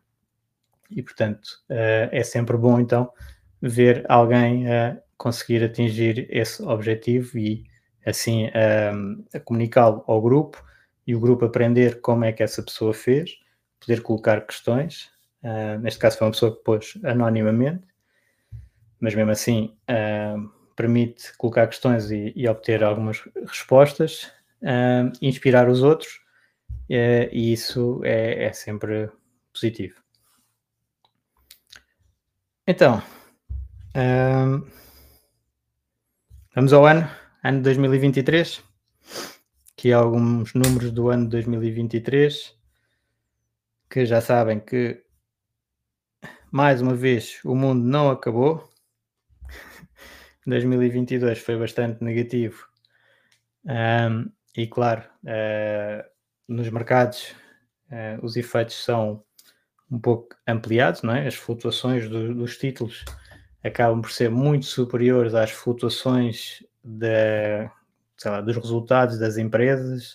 E, 0.95 1.01
portanto, 1.01 1.47
uh, 1.69 2.09
é 2.11 2.23
sempre 2.23 2.57
bom, 2.57 2.79
então, 2.79 3.11
ver 3.61 4.05
alguém 4.09 4.71
a 4.71 4.97
conseguir 5.17 5.63
atingir 5.63 6.27
esse 6.29 6.61
objetivo 6.63 7.37
e, 7.37 7.63
assim, 8.05 8.47
a 9.33 9.39
comunicá-lo 9.39 10.03
ao 10.05 10.21
grupo 10.21 10.61
e 11.07 11.15
o 11.15 11.19
grupo 11.19 11.45
aprender 11.45 12.01
como 12.01 12.25
é 12.25 12.33
que 12.33 12.43
essa 12.43 12.61
pessoa 12.61 12.93
fez, 12.93 13.31
poder 13.79 14.01
colocar 14.01 14.41
questões 14.41 15.13
Uh, 15.43 15.77
neste 15.79 15.99
caso 15.99 16.17
foi 16.17 16.27
uma 16.27 16.31
pessoa 16.31 16.55
que 16.55 16.63
pôs 16.63 16.97
anonimamente, 17.03 17.85
mas 18.97 19.13
mesmo 19.13 19.31
assim 19.31 19.75
uh, 19.91 20.49
permite 20.73 21.35
colocar 21.37 21.67
questões 21.67 22.09
e, 22.11 22.31
e 22.33 22.47
obter 22.47 22.81
algumas 22.81 23.21
respostas, 23.45 24.31
uh, 24.61 25.11
inspirar 25.21 25.69
os 25.69 25.83
outros, 25.83 26.21
e 26.89 27.51
isso 27.51 28.01
é, 28.03 28.45
é, 28.45 28.53
sempre 28.53 29.09
positivo. 29.51 30.02
Então, 32.65 33.03
vamos 36.55 36.71
ao 36.71 36.85
ano, 36.85 37.09
ano 37.43 37.57
de 37.57 37.63
2023. 37.63 38.63
Aqui 39.73 39.91
alguns 39.91 40.53
números 40.53 40.91
do 40.91 41.09
ano 41.09 41.25
de 41.25 41.31
2023 41.31 42.55
que 43.89 44.05
já 44.05 44.21
sabem 44.21 44.61
que 44.61 45.03
mais 46.49 46.81
uma 46.81 46.95
vez, 46.95 47.41
o 47.43 47.53
mundo 47.53 47.83
não 47.83 48.09
acabou. 48.09 48.69
2022 50.47 51.39
foi 51.39 51.57
bastante 51.57 52.01
negativo. 52.01 52.65
Um, 53.65 54.31
e 54.55 54.67
claro, 54.67 55.03
uh, 55.25 56.09
nos 56.47 56.69
mercados 56.69 57.35
uh, 57.91 58.23
os 58.23 58.37
efeitos 58.37 58.81
são 58.85 59.21
um 59.91 59.99
pouco 59.99 60.35
ampliados, 60.47 61.01
não 61.01 61.13
é? 61.15 61.27
As 61.27 61.35
flutuações 61.35 62.09
do, 62.09 62.33
dos 62.33 62.57
títulos 62.57 63.05
acabam 63.63 64.01
por 64.01 64.11
ser 64.11 64.29
muito 64.29 64.65
superiores 64.65 65.33
às 65.33 65.51
flutuações 65.51 66.63
de, 66.83 67.69
lá, 68.25 68.41
dos 68.41 68.55
resultados 68.57 69.19
das 69.19 69.37
empresas 69.37 70.13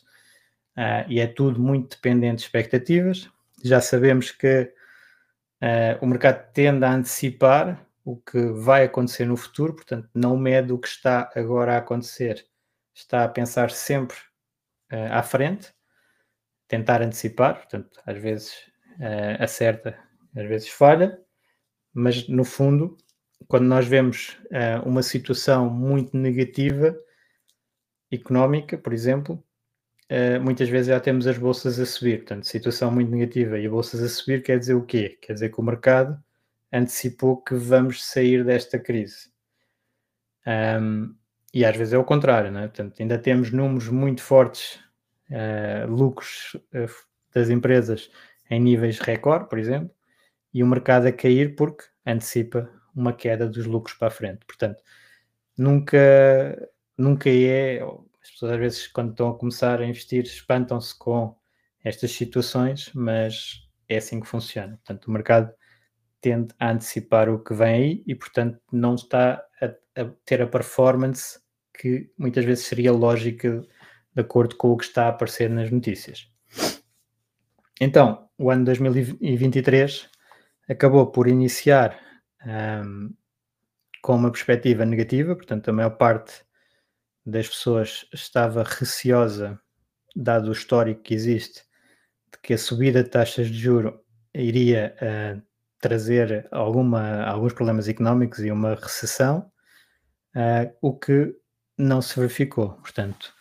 uh, 0.77 1.05
e 1.09 1.21
é 1.21 1.27
tudo 1.27 1.61
muito 1.61 1.97
dependente 1.97 2.37
de 2.37 2.43
expectativas. 2.43 3.29
Já 3.63 3.81
sabemos 3.81 4.31
que 4.31 4.73
Uh, 5.61 5.99
o 6.01 6.07
mercado 6.07 6.53
tende 6.53 6.85
a 6.85 6.93
antecipar 6.93 7.85
o 8.05 8.17
que 8.17 8.41
vai 8.53 8.85
acontecer 8.85 9.27
no 9.27 9.37
futuro, 9.37 9.75
portanto, 9.75 10.09
não 10.15 10.37
mede 10.37 10.73
o 10.73 10.79
que 10.79 10.87
está 10.87 11.29
agora 11.35 11.75
a 11.75 11.79
acontecer, 11.79 12.47
está 12.95 13.25
a 13.25 13.29
pensar 13.29 13.73
sempre 13.73 14.17
uh, 14.93 15.11
à 15.13 15.21
frente, 15.21 15.75
tentar 16.69 17.03
antecipar, 17.03 17.57
portanto, 17.57 18.01
às 18.07 18.17
vezes 18.17 18.71
uh, 18.99 19.43
acerta, 19.43 19.99
às 20.37 20.47
vezes 20.47 20.69
falha, 20.69 21.19
mas 21.93 22.29
no 22.29 22.45
fundo, 22.45 22.97
quando 23.47 23.65
nós 23.65 23.87
vemos 23.87 24.37
uma 24.85 25.03
situação 25.03 25.71
muito 25.71 26.17
negativa 26.17 26.97
económica, 28.11 28.77
por 28.77 28.93
exemplo, 28.93 29.43
uh, 30.11 30.41
muitas 30.43 30.69
vezes 30.69 30.89
já 30.89 31.01
temos 31.01 31.27
as 31.27 31.39
bolsas 31.39 31.79
a 31.79 31.87
subir. 31.87 32.19
Portanto, 32.19 32.47
situação 32.47 32.91
muito 32.91 33.11
negativa 33.11 33.59
e 33.59 33.67
a 33.67 33.71
bolsas 33.71 34.03
a 34.03 34.09
subir 34.09 34.43
quer 34.43 34.59
dizer 34.59 34.75
o 34.75 34.85
quê? 34.85 35.19
Quer 35.21 35.35
dizer 35.35 35.51
que 35.51 35.61
o 35.61 35.65
mercado 35.65 36.19
antecipou 36.73 37.43
que 37.43 37.55
vamos 37.55 38.05
sair 38.05 38.45
desta 38.45 38.79
crise. 38.79 39.31
Um, 40.47 41.15
e 41.53 41.65
às 41.65 41.77
vezes 41.77 41.95
é 41.95 41.99
o 41.99 42.05
contrário, 42.05 42.51
não 42.51 42.61
é? 42.61 42.69
Portanto, 42.69 43.01
ainda 43.01 43.19
temos 43.19 43.51
números 43.51 43.89
muito 43.89 44.23
fortes, 44.23 44.79
uh, 45.31 45.91
lucros 45.91 46.57
uh, 46.75 46.89
das 47.35 47.49
empresas 47.49 48.11
em 48.51 48.61
níveis 48.61 48.99
recorde, 48.99 49.49
por 49.49 49.59
exemplo, 49.59 49.91
e 50.53 50.63
o 50.63 50.67
mercado 50.67 51.07
a 51.07 51.13
cair 51.13 51.55
porque 51.57 51.85
antecipa 52.07 52.71
uma 52.95 53.13
queda 53.13 53.49
dos 53.49 53.67
lucros 53.67 53.97
para 53.97 54.09
a 54.09 54.11
frente. 54.11 54.45
Portanto, 54.47 54.83
nunca, 55.57 56.71
nunca 56.97 57.31
é, 57.31 57.81
as 58.23 58.31
pessoas 58.31 58.53
às 58.53 58.59
vezes, 58.59 58.87
quando 58.89 59.11
estão 59.11 59.31
a 59.31 59.39
começar 59.39 59.81
a 59.81 59.87
investir, 59.87 60.25
espantam-se 60.25 60.97
com 60.99 61.37
estas 61.85 62.11
situações, 62.13 62.91
mas 62.95 63.69
é 63.89 63.99
assim 63.99 64.21
que 64.21 64.27
funciona. 64.27 64.77
Portanto, 64.77 65.07
o 65.07 65.11
mercado 65.11 65.53
tende 66.21 66.55
a 66.59 66.71
antecipar 66.71 67.29
o 67.29 67.43
que 67.43 67.55
vem 67.55 67.75
aí 67.75 68.05
e, 68.07 68.15
portanto, 68.15 68.59
não 68.73 68.95
está 68.95 69.43
a, 69.61 69.67
a 70.01 70.05
ter 70.25 70.43
a 70.43 70.47
performance 70.47 71.39
que 71.73 72.11
muitas 72.19 72.45
vezes 72.45 72.65
seria 72.65 72.93
lógica 72.93 73.65
de 74.15 74.21
acordo 74.21 74.57
com 74.57 74.71
o 74.73 74.77
que 74.77 74.85
está 74.85 75.07
a 75.07 75.09
aparecer 75.11 75.49
nas 75.49 75.71
notícias. 75.71 76.29
Então, 77.81 78.29
o 78.37 78.51
ano 78.51 78.65
2023 78.65 80.09
acabou 80.69 81.07
por 81.11 81.29
iniciar 81.29 81.99
um, 82.45 83.15
com 84.03 84.17
uma 84.17 84.31
perspectiva 84.31 84.85
negativa, 84.85 85.35
portanto, 85.37 85.69
a 85.69 85.73
maior 85.73 85.91
parte 85.91 86.45
das 87.25 87.49
pessoas 87.49 88.07
estava 88.13 88.63
receosa, 88.63 89.61
dado 90.17 90.49
o 90.49 90.53
histórico 90.53 91.03
que 91.03 91.15
existe, 91.15 91.63
de 92.33 92.39
que 92.43 92.55
a 92.55 92.59
subida 92.59 93.03
de 93.03 93.11
taxas 93.11 93.49
de 93.49 93.59
juro 93.59 94.01
iria 94.35 94.95
uh, 95.03 95.43
trazer 95.81 96.49
alguma, 96.51 97.23
alguns 97.25 97.53
problemas 97.53 97.89
económicos 97.89 98.41
e 98.41 98.51
uma 98.51 98.75
recessão, 98.75 99.51
uh, 100.35 100.75
o 100.81 100.97
que 100.99 101.35
não 101.77 102.03
se 102.03 102.19
verificou. 102.19 102.75
Portanto, 102.75 103.33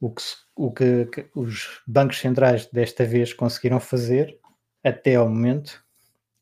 o 0.00 0.14
que, 0.14 0.22
o 0.58 0.72
que, 0.72 1.06
que, 1.06 1.30
os 1.36 1.80
bancos 1.86 2.18
centrais 2.18 2.66
desta 2.66 3.04
vez 3.04 3.32
conseguiram 3.32 3.78
fazer, 3.78 4.36
até 4.82 5.14
ao 5.14 5.28
momento, 5.28 5.84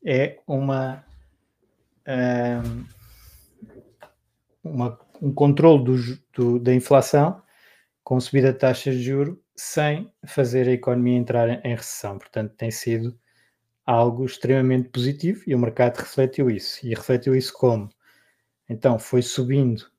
é 0.03 0.39
uma, 0.47 1.05
uma 4.63 4.99
um 5.21 5.33
controle 5.33 5.83
do, 5.83 6.19
do, 6.33 6.59
da 6.59 6.73
inflação 6.73 7.41
com 8.03 8.19
subida 8.19 8.51
de 8.51 8.59
taxas 8.59 8.95
de 8.95 9.03
juro 9.03 9.41
sem 9.55 10.11
fazer 10.25 10.67
a 10.67 10.71
economia 10.71 11.17
entrar 11.17 11.49
em 11.65 11.75
recessão. 11.75 12.17
Portanto, 12.17 12.55
tem 12.55 12.71
sido 12.71 13.17
algo 13.85 14.25
extremamente 14.25 14.89
positivo 14.89 15.43
e 15.45 15.53
o 15.53 15.59
mercado 15.59 15.97
refletiu 15.97 16.49
isso. 16.49 16.85
E 16.85 16.89
refletiu 16.89 17.35
isso 17.35 17.53
como? 17.53 17.89
Então, 18.69 18.97
foi 18.97 19.21
subindo 19.21 19.89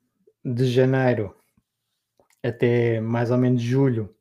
de 0.45 0.67
janeiro 0.67 1.38
até 2.43 3.01
mais 3.01 3.31
ou 3.31 3.39
menos 3.39 3.63
julho, 3.63 4.15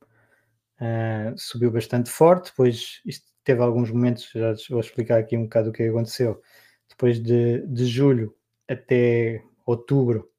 uh, 0.82 1.38
subiu 1.38 1.72
bastante 1.72 2.10
forte. 2.10 2.52
Depois, 2.52 3.02
teve 3.44 3.62
alguns 3.62 3.92
momentos, 3.92 4.30
já 4.34 4.54
vou 4.70 4.80
explicar 4.80 5.20
aqui 5.20 5.38
um 5.38 5.44
bocado 5.44 5.70
o 5.70 5.74
que 5.74 5.84
aconteceu. 5.84 6.42
Depois 6.90 7.22
de, 7.22 7.66
de 7.68 7.86
julho 7.86 8.36
até 8.68 9.44
outubro, 9.66 10.30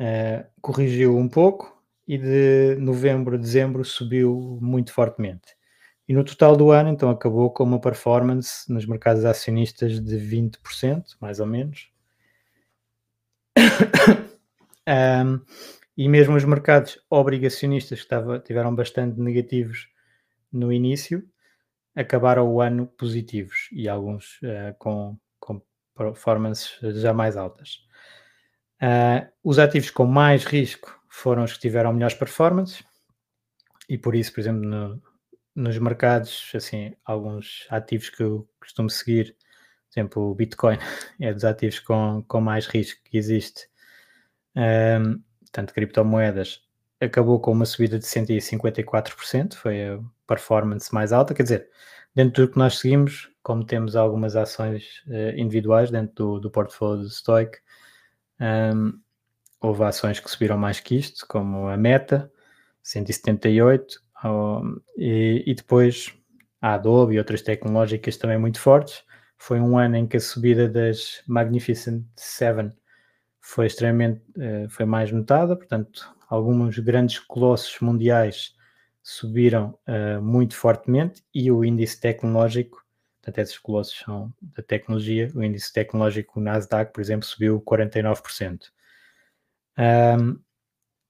uh, 0.00 0.46
corrigiu 0.60 1.16
um 1.16 1.28
pouco 1.28 1.82
e 2.06 2.18
de 2.18 2.76
novembro 2.76 3.36
a 3.36 3.38
dezembro 3.38 3.84
subiu 3.84 4.58
muito 4.60 4.92
fortemente. 4.92 5.56
E 6.08 6.14
no 6.14 6.24
total 6.24 6.56
do 6.56 6.70
ano, 6.70 6.90
então, 6.90 7.08
acabou 7.10 7.50
com 7.50 7.64
uma 7.64 7.80
performance 7.80 8.70
nos 8.72 8.84
mercados 8.86 9.24
acionistas 9.24 10.00
de 10.00 10.16
20%, 10.16 11.16
mais 11.20 11.38
ou 11.40 11.46
menos. 11.46 11.90
um, 14.86 15.40
e 15.96 16.08
mesmo 16.08 16.36
os 16.36 16.44
mercados 16.44 16.98
obrigacionistas, 17.10 18.02
que 18.02 18.40
tiveram 18.44 18.74
bastante 18.74 19.20
negativos 19.20 19.88
no 20.50 20.72
início, 20.72 21.26
acabaram 21.94 22.48
o 22.50 22.60
ano 22.60 22.86
positivos 22.86 23.68
e 23.72 23.88
alguns 23.88 24.40
uh, 24.42 24.74
com, 24.78 25.18
com 25.38 25.62
performances 25.94 26.78
já 27.00 27.12
mais 27.12 27.36
altas. 27.36 27.80
Uh, 28.80 29.30
os 29.44 29.58
ativos 29.58 29.90
com 29.90 30.06
mais 30.06 30.44
risco 30.44 30.98
foram 31.08 31.44
os 31.44 31.52
que 31.52 31.60
tiveram 31.60 31.92
melhores 31.92 32.16
performances 32.16 32.82
e 33.88 33.98
por 33.98 34.14
isso, 34.14 34.32
por 34.32 34.40
exemplo, 34.40 34.62
no, 34.62 35.02
nos 35.54 35.78
mercados, 35.78 36.50
assim, 36.54 36.94
alguns 37.04 37.66
ativos 37.70 38.08
que 38.08 38.22
eu 38.22 38.48
costumo 38.58 38.88
seguir, 38.88 39.36
por 39.36 40.00
exemplo, 40.00 40.30
o 40.30 40.34
Bitcoin 40.34 40.78
é 41.20 41.32
dos 41.32 41.44
ativos 41.44 41.80
com, 41.80 42.24
com 42.26 42.40
mais 42.40 42.66
risco 42.66 43.00
que 43.04 43.18
existe, 43.18 43.68
um, 44.56 45.22
tanto 45.52 45.74
criptomoedas, 45.74 46.62
acabou 47.00 47.38
com 47.40 47.52
uma 47.52 47.64
subida 47.66 47.98
de 47.98 48.04
154%, 48.04 49.54
foi 49.54 49.88
a 49.88 50.00
performance 50.26 50.92
mais 50.92 51.12
alta, 51.12 51.34
quer 51.34 51.42
dizer, 51.42 51.68
dentro 52.14 52.46
do 52.46 52.52
que 52.52 52.58
nós 52.58 52.78
seguimos, 52.78 53.30
como 53.42 53.64
temos 53.64 53.96
algumas 53.96 54.36
ações 54.36 55.02
uh, 55.06 55.36
individuais 55.36 55.90
dentro 55.90 56.14
do, 56.14 56.40
do 56.40 56.50
portfólio 56.50 57.02
do 57.02 57.10
Stoic, 57.10 57.58
um, 58.40 58.98
houve 59.60 59.84
ações 59.84 60.18
que 60.18 60.30
subiram 60.30 60.58
mais 60.58 60.80
que 60.80 60.96
isto, 60.96 61.26
como 61.28 61.68
a 61.68 61.76
Meta, 61.76 62.30
178, 62.82 64.00
e, 64.96 65.44
e, 65.46 65.54
depois 65.54 66.12
a 66.60 66.74
Adobe 66.74 67.14
e 67.14 67.18
outras 67.18 67.42
tecnológicas 67.42 68.16
também 68.16 68.38
muito 68.38 68.60
fortes. 68.60 69.04
Foi 69.36 69.60
um 69.60 69.76
ano 69.76 69.96
em 69.96 70.06
que 70.06 70.16
a 70.16 70.20
subida 70.20 70.68
das 70.68 71.22
Magnificent 71.26 72.04
Seven 72.16 72.70
foi 73.42 73.66
extremamente 73.66 74.22
uh, 74.38 74.70
foi 74.70 74.86
mais 74.86 75.10
notada, 75.10 75.56
portanto, 75.56 76.08
alguns 76.28 76.78
grandes 76.78 77.18
colossos 77.18 77.78
mundiais 77.80 78.54
subiram 79.02 79.76
uh, 79.86 80.22
muito 80.22 80.54
fortemente 80.54 81.24
e 81.34 81.50
o 81.50 81.64
índice 81.64 82.00
tecnológico, 82.00 82.82
portanto, 83.20 83.38
esses 83.38 83.58
colossos 83.58 83.98
são 83.98 84.32
da 84.40 84.62
tecnologia, 84.62 85.30
o 85.34 85.42
índice 85.42 85.72
tecnológico 85.72 86.40
Nasdaq, 86.40 86.92
por 86.92 87.00
exemplo, 87.00 87.26
subiu 87.26 87.60
49%. 87.60 88.70
Um, 89.76 90.40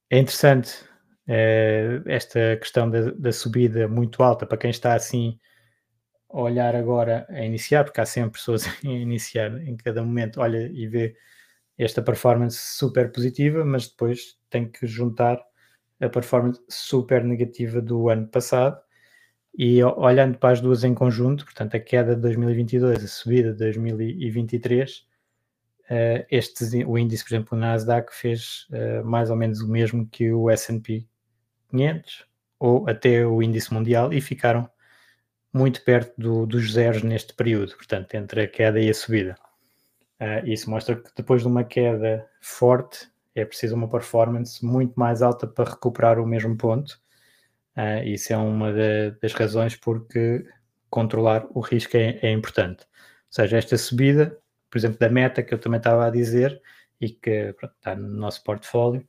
é 0.09 0.19
interessante 0.19 0.85
uh, 1.29 2.09
esta 2.09 2.57
questão 2.57 2.89
da, 2.89 3.11
da, 3.11 3.33
subida 3.33 3.87
muito 3.87 4.23
alta 4.23 4.47
para 4.47 4.57
quem 4.57 4.71
está 4.71 4.95
assim 4.95 5.39
a 6.31 6.41
olhar 6.41 6.75
agora 6.75 7.27
a 7.29 7.45
iniciar, 7.45 7.85
porque 7.85 8.01
há 8.01 8.07
sempre 8.07 8.33
pessoas 8.33 8.65
a 8.83 8.89
iniciar 8.89 9.53
em 9.63 9.77
cada 9.77 10.03
momento, 10.03 10.41
olha 10.41 10.71
e 10.73 10.87
vê 10.87 11.15
esta 11.85 12.03
performance 12.03 12.57
super 12.57 13.11
positiva, 13.13 13.65
mas 13.65 13.89
depois 13.89 14.39
tem 14.51 14.69
que 14.69 14.87
juntar 14.87 15.43
a 16.01 16.09
performance 16.09 16.61
super 16.69 17.25
negativa 17.25 17.81
do 17.81 18.09
ano 18.09 18.27
passado 18.27 18.81
e 19.57 19.83
olhando 19.85 20.39
para 20.39 20.53
as 20.53 20.61
duas 20.61 20.83
em 20.83 20.95
conjunto, 20.95 21.45
portanto 21.45 21.77
a 21.77 21.81
queda 21.81 22.15
de 22.15 22.23
2022, 22.23 23.05
a 23.05 23.09
subida 23.09 23.53
de 23.53 23.59
2023, 23.59 24.99
uh, 24.99 26.27
este, 26.31 26.85
o 26.85 26.99
índice, 26.99 27.23
por 27.23 27.35
exemplo, 27.35 27.57
o 27.57 27.61
Nasdaq 27.61 28.15
fez 28.15 28.67
uh, 28.71 29.05
mais 29.05 29.31
ou 29.31 29.37
menos 29.37 29.61
o 29.61 29.69
mesmo 29.69 30.07
que 30.09 30.33
o 30.33 30.51
S&P 30.51 31.07
500 31.71 32.27
ou 32.59 32.89
até 32.89 33.27
o 33.27 33.43
índice 33.43 33.73
mundial 33.73 34.13
e 34.13 34.21
ficaram 34.21 34.69
muito 35.53 35.85
perto 35.85 36.15
do, 36.19 36.47
dos 36.47 36.73
zeros 36.73 37.03
neste 37.03 37.35
período, 37.35 37.77
portanto 37.77 38.15
entre 38.15 38.43
a 38.43 38.49
queda 38.49 38.81
e 38.81 38.89
a 38.89 38.95
subida. 38.95 39.37
Uh, 40.23 40.47
isso 40.47 40.71
mostra 40.71 40.95
que 40.95 41.11
depois 41.17 41.43
de 41.43 41.49
uma 41.49 41.65
queda 41.65 42.25
forte 42.41 43.11
é 43.35 43.45
preciso 43.45 43.75
uma 43.75 43.89
performance 43.89 44.65
muito 44.65 44.95
mais 44.95 45.21
alta 45.21 45.49
para 45.49 45.71
recuperar 45.71 46.21
o 46.21 46.27
mesmo 46.27 46.57
ponto. 46.57 47.01
Uh, 47.77 48.05
isso 48.05 48.33
é 48.33 48.37
uma 48.37 48.73
de, 48.73 49.11
das 49.21 49.33
razões 49.33 49.75
porque 49.75 50.47
controlar 50.89 51.45
o 51.51 51.59
risco 51.59 51.97
é, 51.97 52.21
é, 52.23 52.31
importante. 52.31 52.85
Ou 52.85 53.33
seja, 53.33 53.57
esta 53.57 53.77
subida, 53.77 54.39
por 54.71 54.79
exemplo, 54.79 54.97
da 55.01 55.09
meta 55.09 55.43
que 55.43 55.53
eu 55.53 55.59
também 55.59 55.79
estava 55.79 56.07
a 56.07 56.11
dizer 56.11 56.63
e 57.01 57.09
que 57.09 57.53
pronto, 57.55 57.75
está 57.75 57.97
no 57.97 58.09
nosso 58.09 58.45
portfólio, 58.45 59.05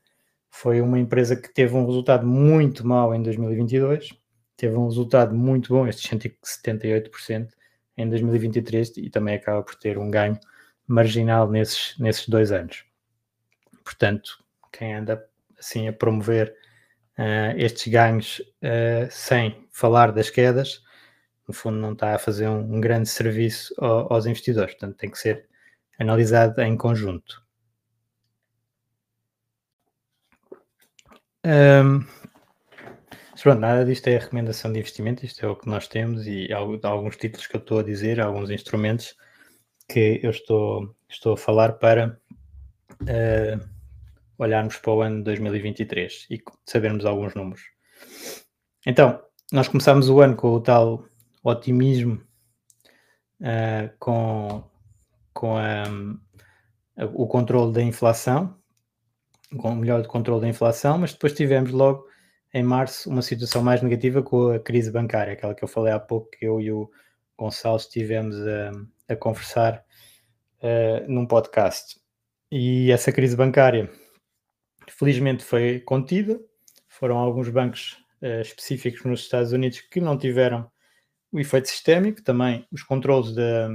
foi 0.49 0.81
uma 0.81 0.97
empresa 0.97 1.35
que 1.35 1.53
teve 1.53 1.75
um 1.75 1.85
resultado 1.85 2.25
muito 2.25 2.87
mau 2.87 3.13
em 3.13 3.21
2022, 3.21 4.09
teve 4.57 4.75
um 4.77 4.87
resultado 4.87 5.35
muito 5.35 5.69
bom, 5.73 5.87
estes 5.87 6.09
178% 6.09 7.49
em 7.97 8.09
2023 8.09 8.97
e 8.97 9.09
também 9.11 9.35
acaba 9.35 9.61
por 9.61 9.75
ter 9.75 9.99
um 9.99 10.09
ganho 10.09 10.39
marginal 10.87 11.49
nesses, 11.49 11.97
nesses 11.97 12.27
dois 12.27 12.51
anos. 12.51 12.85
Portanto, 13.83 14.43
quem 14.71 14.93
anda 14.93 15.25
assim 15.57 15.87
a 15.87 15.93
promover 15.93 16.55
uh, 17.17 17.57
estes 17.57 17.91
ganhos 17.91 18.39
uh, 18.61 19.07
sem 19.09 19.67
falar 19.71 20.11
das 20.11 20.29
quedas, 20.29 20.83
no 21.47 21.53
fundo 21.53 21.77
não 21.77 21.93
está 21.93 22.15
a 22.15 22.19
fazer 22.19 22.47
um, 22.47 22.75
um 22.75 22.81
grande 22.81 23.09
serviço 23.09 23.73
ao, 23.77 24.11
aos 24.13 24.25
investidores, 24.25 24.73
portanto 24.73 24.97
tem 24.97 25.09
que 25.09 25.19
ser 25.19 25.47
analisado 25.99 26.61
em 26.61 26.75
conjunto. 26.77 27.43
Um, 31.45 32.05
pronto, 33.41 33.59
nada 33.59 33.83
disto 33.83 34.07
é 34.07 34.17
recomendação 34.17 34.71
de 34.71 34.79
investimento, 34.79 35.25
isto 35.25 35.45
é 35.45 35.49
o 35.49 35.55
que 35.57 35.67
nós 35.67 35.87
temos 35.87 36.25
e 36.25 36.47
alguns 36.53 37.17
títulos 37.17 37.47
que 37.47 37.55
eu 37.57 37.59
estou 37.59 37.79
a 37.79 37.83
dizer, 37.83 38.21
alguns 38.21 38.49
instrumentos 38.49 39.15
que 39.93 40.19
eu 40.23 40.31
estou, 40.31 40.95
estou 41.07 41.33
a 41.33 41.37
falar 41.37 41.73
para 41.73 42.19
uh, 43.03 43.69
olharmos 44.39 44.77
para 44.77 44.91
o 44.91 45.01
ano 45.01 45.23
2023 45.23 46.25
e 46.31 46.41
sabermos 46.65 47.05
alguns 47.05 47.35
números. 47.35 47.61
Então, 48.87 49.21
nós 49.51 49.67
começamos 49.67 50.09
o 50.09 50.19
ano 50.19 50.35
com 50.35 50.51
o 50.51 50.59
tal 50.59 51.05
otimismo, 51.43 52.19
uh, 53.39 53.93
com, 53.99 54.63
com 55.31 55.57
a, 55.57 55.83
o 57.13 57.27
controle 57.27 57.71
da 57.71 57.83
inflação, 57.83 58.57
com 59.55 59.73
o 59.73 59.75
melhor 59.75 60.03
controle 60.07 60.41
da 60.41 60.47
inflação, 60.47 60.97
mas 60.97 61.13
depois 61.13 61.33
tivemos 61.33 61.69
logo 61.69 62.07
em 62.51 62.63
março 62.63 63.11
uma 63.11 63.21
situação 63.21 63.61
mais 63.61 63.83
negativa 63.83 64.23
com 64.23 64.49
a 64.49 64.59
crise 64.59 64.89
bancária, 64.89 65.33
aquela 65.33 65.53
que 65.53 65.63
eu 65.63 65.67
falei 65.67 65.93
há 65.93 65.99
pouco, 65.99 66.31
que 66.31 66.43
eu 66.43 66.59
e 66.59 66.71
o 66.71 66.89
Gonçalo 67.37 67.77
estivemos 67.77 68.35
a, 68.35 68.71
a 69.13 69.15
conversar 69.15 69.83
uh, 70.59 71.11
num 71.11 71.25
podcast. 71.25 71.99
E 72.51 72.91
essa 72.91 73.11
crise 73.11 73.35
bancária, 73.35 73.89
felizmente, 74.87 75.43
foi 75.43 75.79
contida. 75.79 76.39
Foram 76.87 77.17
alguns 77.17 77.49
bancos 77.49 77.97
uh, 78.21 78.41
específicos 78.41 79.03
nos 79.03 79.21
Estados 79.21 79.51
Unidos 79.51 79.81
que 79.81 79.99
não 79.99 80.17
tiveram 80.17 80.69
o 81.31 81.39
efeito 81.39 81.67
sistémico. 81.67 82.21
Também 82.21 82.67
os 82.71 82.83
controles 82.83 83.33
da, 83.33 83.69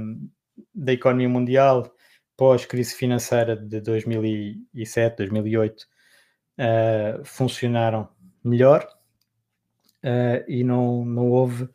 da 0.73 0.93
economia 0.93 1.29
mundial 1.29 1.93
pós-crise 2.37 2.95
financeira 2.95 3.55
de 3.55 3.81
2007, 3.81 5.17
2008 5.17 5.81
uh, 6.59 7.25
funcionaram 7.25 8.07
melhor 8.41 8.87
uh, 10.03 10.43
e 10.47 10.63
não, 10.63 11.03
não 11.03 11.29
houve 11.29 11.69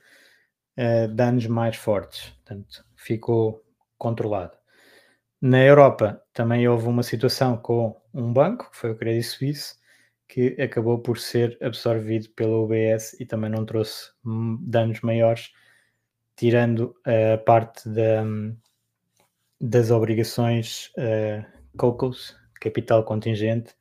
uh, 0.79 1.09
danos 1.09 1.47
mais 1.47 1.77
fortes. 1.77 2.31
Portanto, 2.31 2.85
ficou 2.97 3.65
controlado. 3.99 4.53
Na 5.41 5.63
Europa 5.63 6.23
também 6.33 6.67
houve 6.67 6.87
uma 6.89 7.03
situação 7.03 7.57
com 7.57 8.01
um 8.15 8.33
banco, 8.33 8.71
que 8.71 8.77
foi 8.77 8.91
o 8.93 8.97
Credit 8.97 9.27
Suisse, 9.27 9.75
que 10.27 10.61
acabou 10.61 10.99
por 10.99 11.19
ser 11.19 11.59
absorvido 11.63 12.31
pela 12.31 12.59
UBS 12.59 13.15
e 13.21 13.27
também 13.27 13.51
não 13.51 13.65
trouxe 13.65 14.11
danos 14.61 15.01
maiores, 15.03 15.53
tirando 16.37 16.97
a 17.05 17.39
parte 17.39 17.89
da, 17.89 18.25
das 19.61 19.91
obrigações 19.91 20.91
uh, 20.97 21.45
COCOS, 21.77 22.37
capital 22.61 23.05
contingente, 23.05 23.75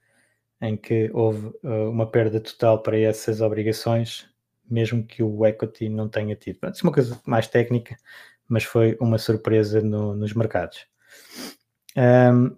em 0.61 0.77
que 0.77 1.09
houve 1.13 1.47
uh, 1.63 1.89
uma 1.89 2.09
perda 2.09 2.39
total 2.39 2.81
para 2.81 2.99
essas 2.99 3.41
obrigações, 3.41 4.29
mesmo 4.69 5.05
que 5.05 5.21
o 5.21 5.45
equity 5.45 5.89
não 5.89 6.07
tenha 6.09 6.35
tido. 6.35 6.57
Isso 6.69 6.81
é 6.81 6.87
uma 6.87 6.93
coisa 6.93 7.19
mais 7.25 7.47
técnica, 7.47 7.97
mas 8.47 8.63
foi 8.63 8.97
uma 8.99 9.17
surpresa 9.17 9.81
no, 9.81 10.15
nos 10.15 10.33
mercados. 10.33 10.85
Um, 11.95 12.55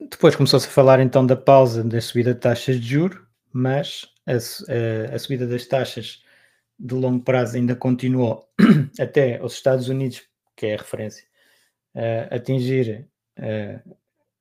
depois 0.00 0.36
começou-se 0.36 0.66
a 0.66 0.70
falar 0.70 1.00
então 1.00 1.26
da 1.26 1.36
pausa 1.36 1.82
da 1.82 2.00
subida 2.00 2.34
de 2.34 2.40
taxas 2.40 2.80
de 2.80 2.86
juro, 2.86 3.26
mas 3.52 4.06
a, 4.26 4.32
a, 4.32 5.14
a, 5.14 5.18
subida 5.18 5.46
das 5.46 5.66
taxas 5.66 6.22
de 6.78 6.94
longo 6.94 7.24
prazo 7.24 7.56
ainda 7.56 7.74
continuou 7.74 8.48
até 9.00 9.42
os 9.42 9.54
Estados 9.54 9.88
Unidos, 9.88 10.22
que 10.54 10.66
é 10.66 10.74
a 10.74 10.78
referência, 10.78 11.24
uh, 11.94 12.34
atingir 12.34 13.08
uh, 13.38 13.96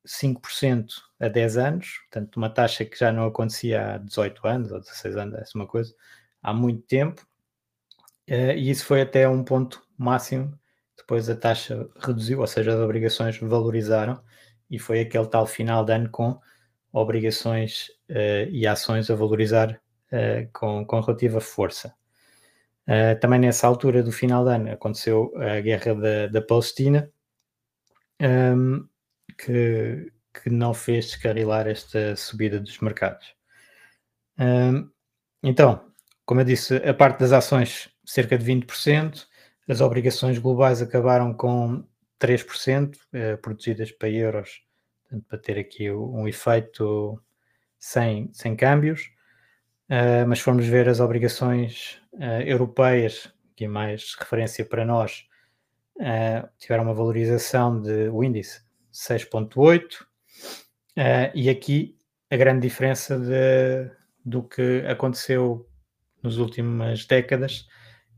5% 0.08 0.88
a 1.20 1.28
10 1.28 1.58
anos, 1.58 2.00
portanto, 2.10 2.38
uma 2.38 2.50
taxa 2.50 2.86
que 2.86 2.98
já 2.98 3.12
não 3.12 3.26
acontecia 3.26 3.96
há 3.96 3.98
18 3.98 4.48
anos 4.48 4.72
ou 4.72 4.80
16 4.80 5.18
anos, 5.18 5.36
é 5.36 5.44
uma 5.56 5.68
coisa, 5.68 5.94
há 6.42 6.54
muito 6.54 6.84
tempo, 6.84 7.22
uh, 8.30 8.54
e 8.56 8.70
isso 8.70 8.86
foi 8.86 9.02
até 9.02 9.28
um 9.28 9.44
ponto 9.44 9.84
máximo 9.98 10.58
depois 11.08 11.30
a 11.30 11.36
taxa 11.38 11.88
reduziu, 12.02 12.42
ou 12.42 12.48
seja, 12.48 12.74
as 12.74 12.80
obrigações 12.80 13.38
valorizaram 13.40 14.22
e 14.70 14.78
foi 14.78 15.00
aquele 15.00 15.28
tal 15.28 15.48
final 15.48 15.86
de 15.86 15.94
ano 15.94 16.10
com 16.10 16.38
obrigações 16.92 17.88
uh, 18.10 18.50
e 18.52 18.68
ações 18.68 19.10
a 19.10 19.16
valorizar 19.16 19.80
uh, 20.12 20.50
com, 20.52 20.86
com 20.86 21.00
relativa 21.00 21.40
força. 21.40 21.94
Uh, 22.86 23.18
também 23.22 23.40
nessa 23.40 23.68
altura 23.68 24.04
do 24.04 24.12
final 24.12 24.44
de 24.44 24.52
ano 24.52 24.72
aconteceu 24.72 25.32
a 25.38 25.62
guerra 25.62 25.96
da, 25.96 26.28
da 26.28 26.42
Palestina, 26.42 27.10
um, 28.20 28.26
ehm, 28.26 28.90
que, 29.38 30.12
que 30.34 30.50
não 30.50 30.74
fez 30.74 31.08
descarrilar 31.08 31.68
esta 31.68 32.16
subida 32.16 32.60
dos 32.60 32.80
mercados. 32.80 33.36
Um, 34.40 34.44
ehm, 34.44 34.90
então, 35.44 35.92
como 36.26 36.42
eu 36.42 36.46
disse, 36.46 36.76
a 36.78 36.94
parte 36.94 37.20
das 37.20 37.32
ações 37.32 37.90
cerca 38.06 38.38
de 38.38 38.46
20%, 38.46 39.28
as 39.70 39.82
obrigações 39.82 40.38
globais 40.40 40.82
acabaram 40.82 41.34
com 41.34 41.86
3%, 42.20 42.98
eh, 43.14 43.38
protegidas 43.38 43.92
para 43.92 44.10
euros, 44.10 44.62
para 45.28 45.38
ter 45.38 45.58
aqui 45.60 45.92
um 45.92 46.28
efeito 46.28 47.22
sem, 47.80 48.30
sem 48.34 48.56
câmbios. 48.56 49.10
Uh, 49.90 50.28
mas 50.28 50.42
formos 50.42 50.66
ver 50.66 50.90
as 50.90 51.00
obrigações 51.00 52.02
uh, 52.16 52.42
europeias, 52.46 53.34
que 53.56 53.64
é 53.66 53.68
mais 53.70 54.16
referência 54.20 54.66
para 54.66 54.84
nós, 54.84 55.26
uh, 55.96 56.46
tiveram 56.58 56.84
uma 56.84 56.94
valorização 56.94 57.82
de 57.82 58.10
o 58.10 58.22
índice 58.22 58.67
6,8, 58.94 60.06
e 61.34 61.50
aqui 61.50 61.98
a 62.30 62.36
grande 62.36 62.68
diferença 62.68 63.18
de, 63.18 63.92
do 64.26 64.44
que 64.44 64.84
aconteceu 64.88 65.68
nas 66.22 66.38
últimas 66.38 67.06
décadas, 67.06 67.68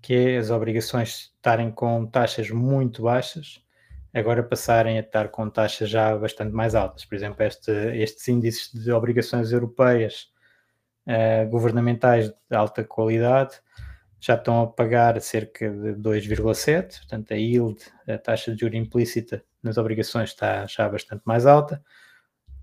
que 0.02 0.14
é 0.14 0.38
as 0.38 0.50
obrigações 0.50 1.32
estarem 1.36 1.72
com 1.72 2.06
taxas 2.06 2.50
muito 2.50 3.04
baixas, 3.04 3.64
agora 4.14 4.42
passarem 4.42 4.98
a 4.98 5.02
estar 5.02 5.30
com 5.30 5.50
taxas 5.50 5.90
já 5.90 6.18
bastante 6.18 6.54
mais 6.54 6.74
altas. 6.74 7.06
Por 7.06 7.16
exemplo, 7.16 7.44
este, 7.44 7.72
estes 7.72 8.28
índices 8.28 8.72
de 8.74 8.92
obrigações 8.92 9.52
europeias 9.52 10.32
uh, 11.06 11.48
governamentais 11.50 12.30
de 12.30 12.56
alta 12.56 12.84
qualidade 12.84 13.60
já 14.20 14.36
estão 14.36 14.62
a 14.62 14.68
pagar 14.68 15.20
cerca 15.22 15.70
de 15.70 15.94
2,7, 15.94 16.98
portanto 17.00 17.32
a 17.32 17.36
yield, 17.36 17.80
a 18.08 18.18
taxa 18.18 18.54
de 18.54 18.60
juros 18.60 18.78
implícita 18.78 19.44
nas 19.64 19.78
obrigações 19.78 20.30
está 20.30 20.66
já 20.66 20.88
bastante 20.90 21.22
mais 21.26 21.46
alta. 21.46 21.82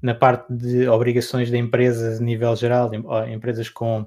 Na 0.03 0.15
parte 0.15 0.53
de 0.53 0.87
obrigações 0.89 1.51
de 1.51 1.57
empresas 1.57 2.21
a 2.21 2.25
nível 2.25 2.55
geral, 2.55 2.91
empresas 3.29 3.71
com, 3.71 4.07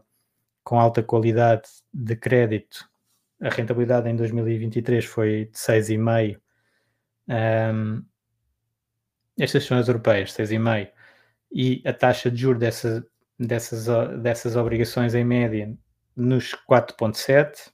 com 0.63 0.79
alta 0.79 1.01
qualidade 1.01 1.67
de 1.91 2.15
crédito, 2.15 2.87
a 3.41 3.49
rentabilidade 3.49 4.07
em 4.09 4.15
2023 4.15 5.05
foi 5.05 5.45
de 5.45 5.57
6,5%. 5.57 6.39
Um, 7.29 8.03
estas 9.39 9.63
são 9.63 9.77
as 9.77 9.87
europeias, 9.87 10.33
6,5%. 10.33 10.91
E 11.51 11.81
a 11.85 11.93
taxa 11.93 12.29
de 12.29 12.37
juros 12.41 12.59
dessa, 12.59 13.03
dessas, 13.39 13.87
dessas 14.21 14.55
obrigações 14.55 15.15
em 15.15 15.23
média 15.23 15.75
nos 16.15 16.53
4,7%. 16.69 17.71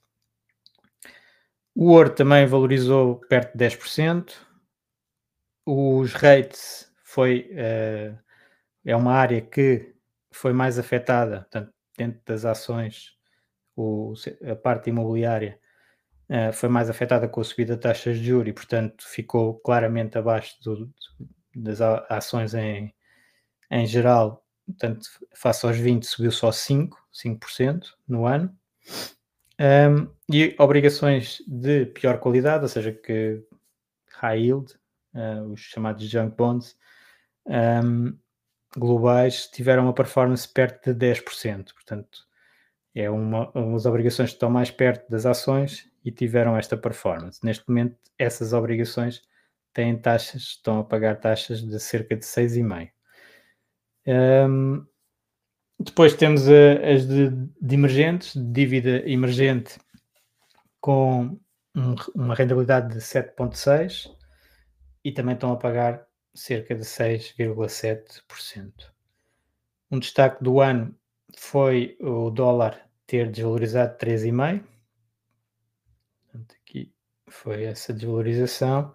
O 1.74 1.90
ouro 1.90 2.10
também 2.10 2.46
valorizou 2.46 3.20
perto 3.28 3.56
de 3.56 3.64
10%. 3.64 4.32
Os 5.66 6.14
rates 6.14 6.90
foi, 7.04 7.50
uh, 7.52 8.18
é 8.84 8.96
uma 8.96 9.12
área 9.12 9.42
que 9.42 9.94
foi 10.30 10.52
mais 10.52 10.78
afetada, 10.78 11.40
portanto, 11.40 11.72
dentro 11.98 12.20
das 12.24 12.44
ações, 12.44 13.16
o, 13.74 14.14
a 14.50 14.56
parte 14.56 14.90
imobiliária 14.90 15.58
uh, 16.30 16.52
foi 16.52 16.68
mais 16.68 16.88
afetada 16.88 17.28
com 17.28 17.40
a 17.40 17.44
subida 17.44 17.74
de 17.74 17.82
taxas 17.82 18.18
de 18.18 18.24
juros 18.24 18.48
e, 18.48 18.52
portanto, 18.52 19.04
ficou 19.06 19.58
claramente 19.60 20.16
abaixo 20.16 20.56
do, 20.62 20.90
das 21.54 21.80
ações 22.08 22.54
em, 22.54 22.94
em 23.70 23.86
geral 23.86 24.45
portanto, 24.66 25.08
face 25.34 25.64
aos 25.64 25.76
20 25.76 26.04
subiu 26.04 26.30
só 26.30 26.52
5, 26.52 26.98
5% 27.12 27.94
no 28.06 28.26
ano. 28.26 28.54
Um, 29.58 30.08
e 30.30 30.54
obrigações 30.58 31.42
de 31.46 31.86
pior 31.86 32.18
qualidade, 32.18 32.64
ou 32.64 32.68
seja, 32.68 32.92
que 32.92 33.42
high 34.20 34.40
yield, 34.40 34.74
uh, 35.14 35.52
os 35.52 35.60
chamados 35.60 36.06
junk 36.08 36.36
bonds, 36.36 36.76
um, 37.46 38.16
globais, 38.76 39.46
tiveram 39.46 39.84
uma 39.84 39.94
performance 39.94 40.46
perto 40.46 40.92
de 40.92 41.06
10%. 41.06 41.72
Portanto, 41.72 42.26
é 42.94 43.10
uma, 43.10 43.50
umas 43.52 43.86
obrigações 43.86 44.30
que 44.30 44.36
estão 44.36 44.50
mais 44.50 44.70
perto 44.70 45.08
das 45.10 45.26
ações 45.26 45.88
e 46.04 46.10
tiveram 46.10 46.56
esta 46.56 46.76
performance. 46.76 47.44
Neste 47.44 47.68
momento, 47.68 47.96
essas 48.18 48.52
obrigações 48.52 49.22
têm 49.72 49.98
taxas, 49.98 50.42
estão 50.42 50.80
a 50.80 50.84
pagar 50.84 51.16
taxas 51.20 51.62
de 51.62 51.78
cerca 51.80 52.16
de 52.16 52.24
6,5%. 52.24 52.90
Um, 54.06 54.86
depois 55.78 56.14
temos 56.14 56.48
a, 56.48 56.72
as 56.92 57.06
de, 57.06 57.30
de, 57.60 57.74
emergentes, 57.74 58.34
de 58.34 58.44
dívida 58.52 59.08
emergente 59.08 59.78
com 60.80 61.38
um, 61.74 61.94
uma 62.14 62.34
rentabilidade 62.34 62.94
de 62.94 63.00
7,6% 63.00 64.14
e 65.04 65.12
também 65.12 65.34
estão 65.34 65.52
a 65.52 65.56
pagar 65.56 66.06
cerca 66.34 66.74
de 66.74 66.82
6,7%. 66.82 68.72
Um 69.90 69.98
destaque 69.98 70.42
do 70.42 70.60
ano 70.60 70.94
foi 71.36 71.96
o 72.00 72.30
dólar 72.30 72.80
ter 73.06 73.30
desvalorizado 73.30 73.96
3,5%. 73.98 74.64
Aqui 76.62 76.92
foi 77.28 77.64
essa 77.64 77.92
desvalorização. 77.92 78.94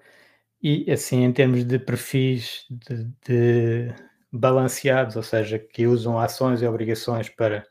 E 0.61 0.91
assim, 0.91 1.23
em 1.23 1.33
termos 1.33 1.63
de 1.63 1.79
perfis 1.79 2.65
de, 2.69 3.05
de 3.25 3.95
balanceados, 4.31 5.15
ou 5.15 5.23
seja, 5.23 5.59
que 5.59 5.85
usam 5.85 6.17
ações 6.17 6.61
e 6.61 6.67
obrigações 6.67 7.29
para 7.29 7.65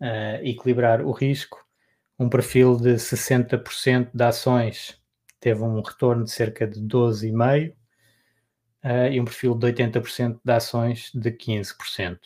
uh, 0.00 0.44
equilibrar 0.44 1.00
o 1.00 1.10
risco. 1.10 1.64
Um 2.18 2.28
perfil 2.28 2.76
de 2.76 2.94
60% 2.94 4.10
de 4.12 4.24
ações 4.24 5.00
teve 5.40 5.62
um 5.62 5.80
retorno 5.80 6.24
de 6.24 6.30
cerca 6.30 6.66
de 6.66 6.80
12,5% 6.80 7.70
uh, 7.70 7.76
eh, 8.82 9.12
e 9.12 9.20
um 9.20 9.24
perfil 9.24 9.54
de 9.54 9.66
80% 9.66 10.40
de 10.44 10.52
ações 10.52 11.10
de 11.14 11.30
15%. 11.30 12.18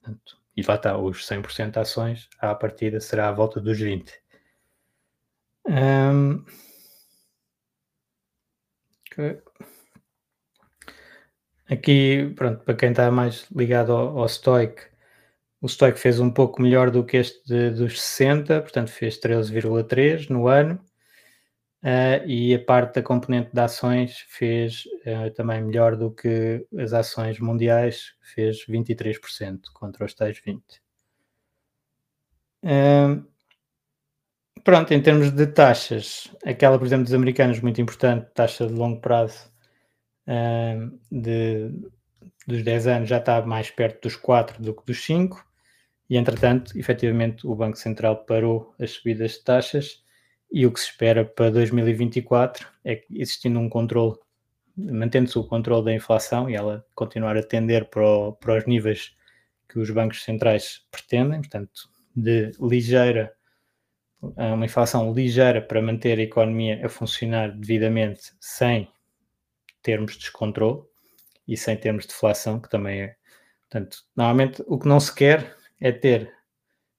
Portanto, 0.00 0.38
e 0.56 0.62
lá 0.62 0.74
está, 0.74 0.98
os 0.98 1.26
100% 1.26 1.70
de 1.70 1.78
ações, 1.78 2.28
à 2.40 2.54
partida 2.54 3.00
será 3.00 3.28
à 3.28 3.32
volta 3.32 3.60
dos 3.60 3.78
20%. 3.78 4.10
Um, 5.68 6.44
okay. 9.12 9.40
Aqui, 11.70 12.32
pronto, 12.34 12.64
para 12.64 12.74
quem 12.74 12.90
está 12.90 13.10
mais 13.10 13.46
ligado 13.50 13.92
ao, 13.92 14.18
ao 14.18 14.28
Stoic, 14.28 14.82
o 15.60 15.68
Stoic 15.68 15.98
fez 15.98 16.20
um 16.20 16.30
pouco 16.30 16.62
melhor 16.62 16.90
do 16.90 17.04
que 17.04 17.16
este 17.16 17.44
de, 17.46 17.70
dos 17.70 18.00
60, 18.00 18.62
portanto 18.62 18.90
fez 18.90 19.20
13,3 19.20 20.30
no 20.30 20.48
ano. 20.48 20.80
Uh, 21.80 22.26
e 22.26 22.54
a 22.54 22.58
parte 22.58 22.96
da 22.96 23.02
componente 23.02 23.50
de 23.52 23.60
ações 23.60 24.18
fez 24.28 24.84
uh, 25.06 25.30
também 25.34 25.62
melhor 25.62 25.94
do 25.94 26.10
que 26.10 26.66
as 26.76 26.92
ações 26.92 27.38
mundiais, 27.38 28.14
fez 28.34 28.66
23% 28.66 29.60
contra 29.72 30.04
os 30.04 30.12
tais 30.12 30.40
20%. 30.40 30.60
Uh, 32.64 33.24
pronto, 34.64 34.92
em 34.92 35.00
termos 35.00 35.30
de 35.30 35.46
taxas, 35.46 36.34
aquela, 36.44 36.78
por 36.78 36.86
exemplo, 36.86 37.04
dos 37.04 37.14
americanos, 37.14 37.60
muito 37.60 37.80
importante, 37.80 38.26
taxa 38.34 38.66
de 38.66 38.72
longo 38.72 39.00
prazo, 39.00 39.48
de, 41.10 41.70
dos 42.46 42.62
10 42.62 42.86
anos 42.86 43.08
já 43.08 43.18
está 43.18 43.40
mais 43.42 43.70
perto 43.70 44.02
dos 44.02 44.16
4 44.16 44.62
do 44.62 44.74
que 44.74 44.84
dos 44.86 45.04
5, 45.04 45.48
e 46.10 46.16
entretanto, 46.16 46.76
efetivamente, 46.78 47.46
o 47.46 47.54
Banco 47.54 47.76
Central 47.76 48.24
parou 48.24 48.74
as 48.80 48.92
subidas 48.92 49.32
de 49.32 49.44
taxas. 49.44 50.02
E 50.50 50.64
o 50.66 50.72
que 50.72 50.80
se 50.80 50.86
espera 50.86 51.24
para 51.24 51.50
2024 51.50 52.66
é 52.82 52.96
que, 52.96 53.20
existindo 53.20 53.58
um 53.60 53.68
controle, 53.68 54.16
mantendo-se 54.74 55.38
o 55.38 55.44
controle 55.44 55.84
da 55.84 55.92
inflação 55.92 56.48
e 56.48 56.54
ela 56.54 56.86
continuar 56.94 57.36
a 57.36 57.42
tender 57.42 57.84
para, 57.90 58.02
o, 58.02 58.32
para 58.32 58.56
os 58.56 58.66
níveis 58.66 59.14
que 59.68 59.78
os 59.78 59.90
bancos 59.90 60.24
centrais 60.24 60.86
pretendem, 60.90 61.40
portanto, 61.40 61.90
de 62.16 62.52
ligeira, 62.58 63.34
uma 64.22 64.64
inflação 64.64 65.12
ligeira 65.12 65.60
para 65.60 65.82
manter 65.82 66.18
a 66.18 66.22
economia 66.22 66.84
a 66.84 66.88
funcionar 66.88 67.50
devidamente 67.50 68.32
sem 68.40 68.88
termos 69.82 70.12
de 70.12 70.20
descontrole 70.20 70.82
e 71.46 71.56
sem 71.56 71.76
termos 71.76 72.04
de 72.04 72.08
deflação, 72.08 72.60
que 72.60 72.68
também 72.68 73.02
é. 73.02 73.16
Portanto, 73.68 74.04
normalmente 74.16 74.62
o 74.66 74.78
que 74.78 74.88
não 74.88 75.00
se 75.00 75.14
quer 75.14 75.56
é 75.80 75.92
ter 75.92 76.32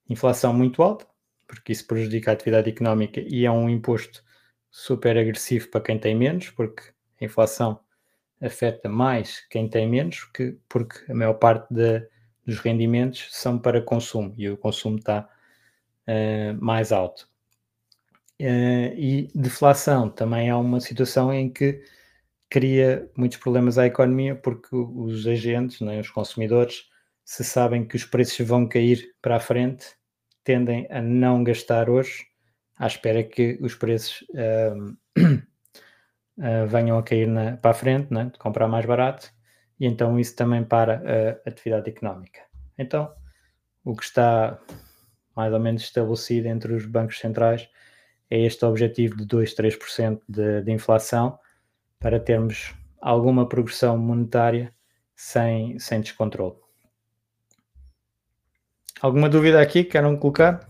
inflação 0.10 0.54
muito 0.54 0.82
alta, 0.82 1.06
porque 1.48 1.72
isso 1.72 1.86
prejudica 1.88 2.32
a 2.32 2.34
atividade 2.34 2.70
económica 2.70 3.22
e 3.22 3.46
é 3.46 3.52
um 3.52 3.70
imposto 3.70 4.24
super 4.70 5.18
agressivo 5.18 5.70
para 5.70 5.82
quem 5.82 6.00
tem 6.00 6.16
menos, 6.16 6.50
porque 6.52 6.84
a 7.20 7.26
inflação 7.26 7.80
afeta 8.42 8.88
mais 8.88 9.46
quem 9.50 9.68
tem 9.68 9.88
menos, 9.88 10.24
que, 10.26 10.58
porque 10.68 11.12
a 11.12 11.16
maior 11.16 11.34
parte 11.34 11.74
de, 11.74 12.08
dos 12.46 12.60
rendimentos 12.60 13.28
são 13.32 13.60
para 13.60 13.82
consumo 13.82 14.34
e 14.38 14.50
o 14.50 14.58
consumo 14.58 14.98
está 14.98 15.28
uh, 16.08 16.64
mais 16.64 16.92
alto. 16.92 17.28
Uh, 18.40 18.96
e 18.96 19.28
deflação 19.36 20.10
também 20.10 20.50
é 20.50 20.56
uma 20.56 20.80
situação 20.80 21.34
em 21.34 21.50
que 21.50 21.84
cria 22.50 23.10
muitos 23.16 23.38
problemas 23.38 23.78
à 23.78 23.86
economia 23.86 24.36
porque 24.36 24.76
os 24.76 25.28
agentes, 25.28 25.82
né, 25.82 26.00
os 26.00 26.10
consumidores, 26.10 26.90
se 27.24 27.44
sabem 27.44 27.88
que 27.88 27.96
os 27.96 28.06
preços 28.06 28.46
vão 28.46 28.68
cair 28.68 29.14
para 29.22 29.36
a 29.36 29.40
frente, 29.40 29.86
tendem 30.44 30.88
a 30.90 31.02
não 31.02 31.44
gastar 31.44 31.90
hoje, 31.90 32.26
à 32.76 32.88
espera 32.88 33.24
que 33.24 33.60
os 33.62 33.76
preços 33.76 34.26
uh, 34.32 34.98
uh, 35.22 36.68
venham 36.68 36.98
a 36.98 37.04
cair 37.04 37.28
na, 37.28 37.58
para 37.58 37.72
a 37.72 37.74
frente, 37.74 38.12
né, 38.12 38.32
de 38.34 38.40
comprar 38.40 38.68
mais 38.68 38.86
barato, 38.86 39.32
e 39.80 39.86
então 39.86 40.20
isso 40.20 40.36
também 40.36 40.64
para 40.64 41.40
a 41.46 41.50
atividade 41.50 41.90
económica. 41.90 42.42
Então, 42.78 43.14
o 43.84 43.96
que 43.96 44.04
está 44.04 44.60
mais 45.36 45.54
ou 45.54 45.60
menos 45.60 45.84
estabelecido 45.84 46.48
entre 46.48 46.74
os 46.74 46.86
bancos 46.86 47.20
centrais 47.20 47.70
é 48.30 48.40
este 48.42 48.66
objetivo 48.66 49.16
de 49.16 49.26
2, 49.26 49.56
3% 49.56 50.22
de, 50.28 50.62
de 50.64 50.72
inflação, 50.72 51.40
para 52.00 52.20
termos 52.20 52.74
alguma 53.02 53.48
progressão 53.48 53.98
monetária 53.98 54.74
sem, 55.16 55.78
sem 55.80 56.02
descontrole. 56.02 56.58
Alguma 59.02 59.30
dúvida 59.30 59.62
aqui 59.62 59.84
que 59.84 59.92
queiram 59.92 60.18
colocar? 60.18 60.70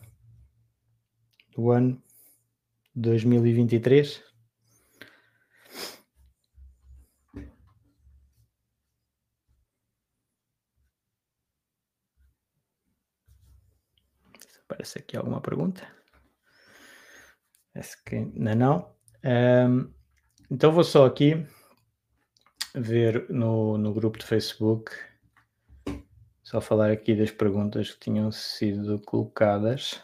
Do 1.55 1.71
ano 1.71 2.01
2023? 2.95 4.23
Parece 14.67 14.99
aqui 14.99 15.17
alguma 15.17 15.41
pergunta. 15.41 15.88
Parece 17.73 18.03
que 18.03 18.15
ainda 18.15 18.55
não. 18.55 18.95
Um, 19.23 19.98
então 20.49 20.71
vou 20.71 20.83
só 20.83 21.05
aqui 21.05 21.45
ver 22.73 23.29
no, 23.29 23.77
no 23.77 23.93
grupo 23.93 24.17
de 24.17 24.25
Facebook, 24.25 24.91
só 26.43 26.59
falar 26.59 26.91
aqui 26.91 27.15
das 27.15 27.31
perguntas 27.31 27.91
que 27.91 27.99
tinham 27.99 28.31
sido 28.31 28.99
colocadas. 29.01 30.01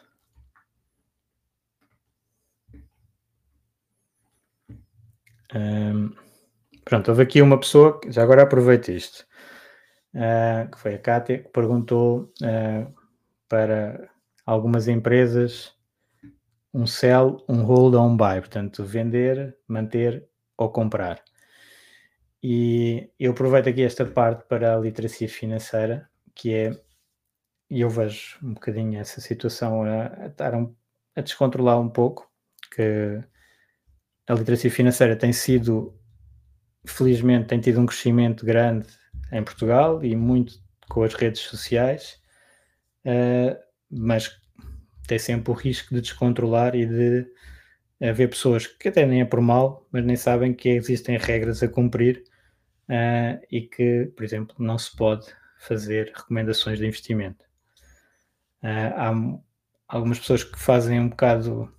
Um, 5.54 6.14
pronto, 6.84 7.10
houve 7.10 7.24
aqui 7.24 7.42
uma 7.42 7.60
pessoa, 7.60 8.00
já 8.10 8.22
agora 8.22 8.44
aproveito 8.44 8.90
isto, 8.90 9.26
uh, 10.14 10.70
que 10.70 10.78
foi 10.80 10.96
a 10.96 11.00
Kátia, 11.00 11.40
que 11.40 11.50
perguntou 11.50 12.34
uh, 12.42 12.94
para 13.48 14.10
algumas 14.46 14.88
empresas 14.88 15.74
um 16.74 16.86
sell, 16.86 17.44
um 17.48 17.64
hold 17.64 17.96
ou 17.96 18.06
um 18.06 18.18
buy, 18.18 18.42
portanto, 18.42 18.84
vender, 18.84 19.58
manter 19.68 20.28
ou 20.58 20.70
comprar. 20.70 21.24
E 22.42 23.10
eu 23.20 23.32
aproveito 23.32 23.70
aqui 23.70 23.82
esta 23.82 24.06
parte 24.06 24.48
para 24.48 24.76
a 24.76 24.80
literacia 24.80 25.28
financeira, 25.28 26.08
que 26.34 26.54
é, 26.54 26.80
e 27.70 27.82
eu 27.82 27.90
vejo 27.90 28.38
um 28.44 28.54
bocadinho 28.54 29.00
essa 29.00 29.20
situação 29.20 29.84
a, 29.84 30.24
a 30.24 30.28
estar 30.28 30.54
um, 30.54 30.74
a 31.16 31.22
descontrolar 31.22 31.80
um 31.80 31.90
pouco, 31.90 32.30
que 32.76 33.20
a 34.28 34.34
literacia 34.34 34.70
financeira 34.70 35.16
tem 35.16 35.34
sido, 35.34 35.98
felizmente, 36.86 37.48
tem 37.48 37.60
tido 37.60 37.80
um 37.80 37.86
crescimento 37.86 38.46
grande 38.46 38.88
em 39.32 39.44
Portugal 39.44 40.04
e 40.04 40.16
muito 40.16 40.60
com 40.90 41.04
as 41.04 41.14
redes 41.14 41.42
sociais, 41.42 42.22
uh, 43.06 43.58
mas 43.90 44.40
tem 45.08 45.18
sempre 45.20 45.52
o 45.52 45.56
risco 45.56 45.94
de 45.94 46.02
descontrolar 46.02 46.76
e 46.76 46.86
de 46.86 47.28
haver 48.02 48.30
pessoas 48.30 48.68
que 48.68 48.90
até 48.90 49.06
nem 49.06 49.22
é 49.22 49.26
por 49.26 49.42
mal, 49.42 49.88
mas 49.92 50.06
nem 50.06 50.16
sabem 50.16 50.54
que 50.54 50.70
existem 50.70 51.18
regras 51.18 51.64
a 51.64 51.68
cumprir 51.68 52.24
uh, 52.90 53.46
e 53.52 53.62
que, 53.62 54.12
por 54.16 54.24
exemplo, 54.24 54.56
não 54.60 54.78
se 54.78 54.96
pode 54.96 55.28
fazer 55.60 56.12
recomendações 56.16 56.80
de 56.80 56.86
investimento. 56.86 57.44
Uh, 58.62 59.40
há 59.88 59.96
algumas 59.96 60.20
pessoas 60.20 60.44
que 60.44 60.60
fazem 60.60 61.00
um 61.00 61.10
bocado 61.10 61.72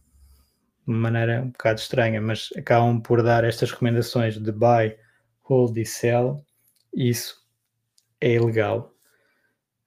de 0.87 0.95
maneira 0.95 1.43
um 1.43 1.51
bocado 1.51 1.81
estranha, 1.81 2.21
mas 2.21 2.51
acabam 2.57 3.01
por 3.01 3.23
dar 3.23 3.45
estas 3.45 3.73
recomendações 3.73 4.39
de 4.39 4.53
buy, 4.53 4.97
hold 5.43 5.77
e 5.77 5.85
sell, 5.85 6.45
e 6.95 7.09
isso 7.11 7.45
é 8.21 8.33
ilegal. 8.33 8.95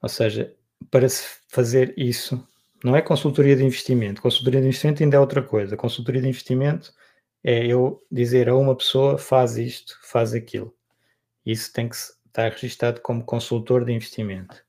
Ou 0.01 0.09
seja, 0.09 0.53
para 0.91 1.07
se 1.07 1.39
fazer 1.47 1.93
isso, 1.97 2.45
não 2.83 2.95
é 2.95 3.01
consultoria 3.01 3.55
de 3.55 3.63
investimento. 3.63 4.21
Consultoria 4.21 4.61
de 4.61 4.67
investimento 4.67 5.03
ainda 5.03 5.17
é 5.17 5.19
outra 5.19 5.41
coisa. 5.41 5.75
Consultoria 5.77 6.21
de 6.21 6.27
investimento 6.27 6.93
é 7.43 7.65
eu 7.65 8.05
dizer 8.11 8.49
a 8.49 8.55
uma 8.55 8.75
pessoa 8.75 9.17
faz 9.17 9.57
isto, 9.57 9.97
faz 10.03 10.33
aquilo. 10.33 10.73
Isso 11.45 11.71
tem 11.73 11.89
que 11.89 11.95
estar 11.95 12.51
registado 12.51 13.01
como 13.01 13.23
consultor 13.23 13.85
de 13.85 13.91
investimento. 13.91 14.63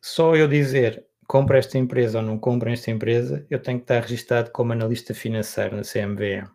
Só 0.00 0.36
eu 0.36 0.48
dizer 0.48 1.04
compra 1.26 1.58
esta 1.58 1.76
empresa 1.76 2.18
ou 2.18 2.24
não 2.24 2.38
compra 2.38 2.72
esta 2.72 2.90
empresa, 2.90 3.46
eu 3.50 3.60
tenho 3.60 3.78
que 3.78 3.84
estar 3.84 4.00
registado 4.00 4.50
como 4.50 4.72
analista 4.72 5.12
financeiro 5.12 5.76
na 5.76 5.82
CMVM. 5.82 6.48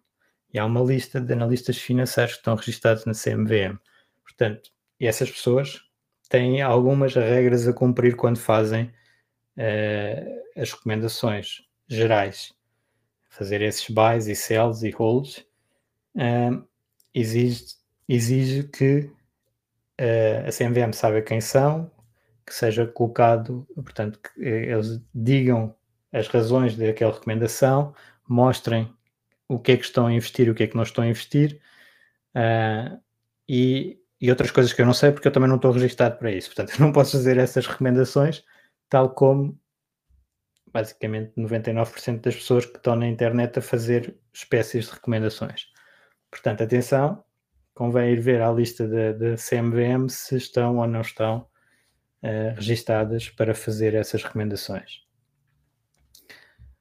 E 0.52 0.58
há 0.58 0.66
uma 0.66 0.82
lista 0.82 1.22
de 1.22 1.32
analistas 1.32 1.78
financeiros 1.78 2.34
que 2.34 2.40
estão 2.40 2.56
registados 2.56 3.06
na 3.06 3.14
CMVM. 3.14 3.78
Portanto, 4.24 4.72
essas 5.00 5.30
pessoas 5.30 5.82
têm 6.28 6.62
algumas 6.62 7.14
regras 7.14 7.68
a 7.68 7.74
cumprir 7.74 8.16
quando 8.16 8.40
fazem 8.40 8.92
uh, 9.58 10.62
as 10.62 10.72
recomendações 10.72 11.62
gerais. 11.88 12.54
Fazer 13.30 13.62
esses 13.62 13.90
buys 13.90 14.28
e 14.28 14.36
sells 14.36 14.84
e 14.84 14.92
holds 14.92 15.46
uh, 16.16 16.64
exige, 17.14 17.66
exige 18.08 18.64
que 18.64 19.10
uh, 20.00 20.48
a 20.48 20.52
CMVM 20.52 20.94
saiba 20.94 21.22
quem 21.22 21.42
são, 21.42 21.92
que 22.46 22.54
seja 22.54 22.86
colocado, 22.86 23.66
portanto, 23.76 24.20
que 24.20 24.42
eles 24.42 25.02
digam 25.14 25.76
as 26.12 26.28
razões 26.28 26.76
daquela 26.76 27.14
recomendação, 27.14 27.96
mostrem 28.28 28.94
o 29.48 29.60
que 29.60 29.74
é 29.74 29.78
que 29.78 29.86
estão 29.86 30.08
a 30.08 30.14
investir 30.14 30.48
e 30.48 30.50
o 30.52 30.56
que 30.56 30.64
é 30.64 30.68
que 30.68 30.76
não 30.76 30.84
estão 30.84 31.04
a 31.04 31.08
investir, 31.08 31.60
uh, 32.36 33.00
e, 33.48 34.00
e, 34.22 34.30
outras 34.30 34.52
coisas 34.52 34.74
que 34.74 34.82
eu 34.82 34.86
não 34.86 34.94
sei 34.94 35.12
porque 35.12 35.28
eu 35.28 35.32
também 35.32 35.50
não 35.50 35.58
estou 35.58 35.72
registado 35.72 36.18
para 36.18 36.32
isso. 36.32 36.50
Portanto, 36.50 36.74
eu 36.80 36.86
não 36.86 36.92
posso 36.94 37.14
fazer 37.14 37.38
essas 37.38 37.66
recomendações 37.66 38.44
tal 38.94 39.10
como 39.10 39.60
basicamente 40.72 41.34
99% 41.36 42.22
das 42.22 42.36
pessoas 42.36 42.68
que 42.68 42.78
estão 42.78 42.96
na 42.96 43.08
internet 43.08 43.58
a 43.58 43.62
fazer 43.62 44.16
espécies 44.32 44.86
de 44.86 44.92
recomendações. 44.92 45.66
Portanto, 46.30 46.62
atenção, 46.62 47.24
convém 47.74 48.12
ir 48.12 48.20
ver 48.20 48.40
a 48.40 48.52
lista 48.52 48.88
da 48.88 49.36
CMVM 49.36 50.10
se 50.10 50.38
estão 50.38 50.78
ou 50.78 50.86
não 50.86 51.02
estão 51.02 51.48
uh, 52.22 52.54
registadas 52.56 53.30
para 53.30 53.56
fazer 53.56 53.96
essas 53.96 54.22
recomendações. 54.22 55.02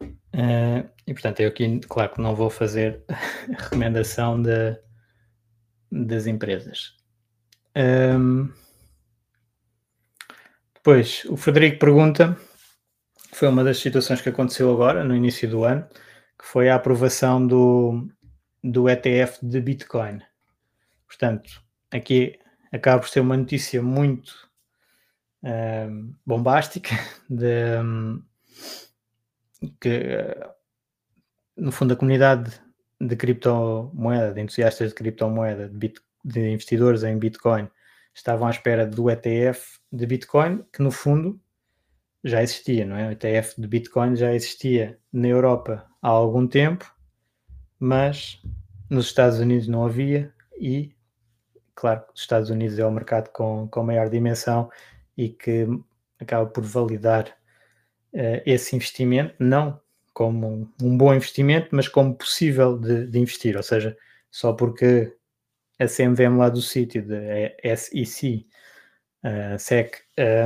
Uh, 0.02 0.86
e 1.06 1.14
portanto, 1.14 1.40
eu 1.40 1.48
aqui, 1.48 1.80
claro 1.80 2.12
que 2.12 2.20
não 2.20 2.34
vou 2.34 2.50
fazer 2.50 3.02
recomendação 3.58 4.42
de, 4.42 4.78
das 5.90 6.26
empresas. 6.26 6.94
Um, 7.74 8.52
depois, 10.84 11.24
o 11.26 11.36
Frederico 11.36 11.78
pergunta, 11.78 12.36
foi 13.32 13.46
uma 13.46 13.62
das 13.62 13.78
situações 13.78 14.20
que 14.20 14.28
aconteceu 14.28 14.68
agora, 14.72 15.04
no 15.04 15.14
início 15.14 15.48
do 15.48 15.62
ano, 15.62 15.86
que 16.36 16.44
foi 16.44 16.68
a 16.68 16.74
aprovação 16.74 17.46
do, 17.46 18.08
do 18.64 18.88
ETF 18.88 19.38
de 19.46 19.60
Bitcoin. 19.60 20.20
Portanto, 21.06 21.62
aqui 21.88 22.36
acaba 22.72 23.00
por 23.00 23.08
ser 23.08 23.20
uma 23.20 23.36
notícia 23.36 23.80
muito 23.80 24.32
um, 25.44 26.12
bombástica, 26.26 26.96
de, 27.30 27.80
um, 27.80 28.20
que 29.80 30.36
no 31.56 31.70
fundo 31.70 31.94
a 31.94 31.96
comunidade 31.96 32.60
de 33.00 33.14
criptomoeda, 33.14 34.34
de 34.34 34.40
entusiastas 34.40 34.88
de 34.88 34.94
criptomoeda, 34.96 35.68
de, 35.68 35.78
bit, 35.78 36.00
de 36.24 36.50
investidores 36.50 37.04
em 37.04 37.16
Bitcoin, 37.16 37.68
estavam 38.14 38.46
à 38.46 38.50
espera 38.50 38.86
do 38.86 39.10
ETF 39.10 39.78
de 39.90 40.06
Bitcoin, 40.06 40.64
que 40.72 40.82
no 40.82 40.90
fundo 40.90 41.40
já 42.24 42.42
existia, 42.42 42.84
não 42.84 42.96
é? 42.96 43.08
O 43.08 43.12
ETF 43.12 43.60
de 43.60 43.66
Bitcoin 43.66 44.16
já 44.16 44.32
existia 44.32 44.98
na 45.12 45.28
Europa 45.28 45.86
há 46.00 46.08
algum 46.08 46.46
tempo, 46.46 46.90
mas 47.78 48.40
nos 48.88 49.06
Estados 49.06 49.38
Unidos 49.38 49.66
não 49.66 49.84
havia 49.84 50.32
e, 50.60 50.94
claro, 51.74 52.04
os 52.14 52.20
Estados 52.20 52.50
Unidos 52.50 52.78
é 52.78 52.86
o 52.86 52.90
mercado 52.90 53.30
com, 53.30 53.66
com 53.68 53.82
maior 53.82 54.08
dimensão 54.08 54.70
e 55.16 55.28
que 55.28 55.66
acaba 56.20 56.46
por 56.46 56.62
validar 56.62 57.28
uh, 58.14 58.42
esse 58.46 58.76
investimento, 58.76 59.34
não 59.38 59.80
como 60.12 60.46
um, 60.46 60.72
um, 60.82 60.96
bom 60.96 61.14
investimento, 61.14 61.68
mas 61.72 61.88
como 61.88 62.14
possível 62.14 62.78
de, 62.78 63.06
de 63.06 63.18
investir, 63.18 63.56
ou 63.56 63.62
seja, 63.62 63.96
só 64.30 64.52
porque 64.52 65.16
a 65.82 65.88
CMVM 65.88 66.38
lá 66.38 66.48
do 66.48 66.62
sítio, 66.62 67.06
da 67.06 67.16
SEC, 67.76 68.46
uh, 69.24 69.58
SEC, 69.58 69.98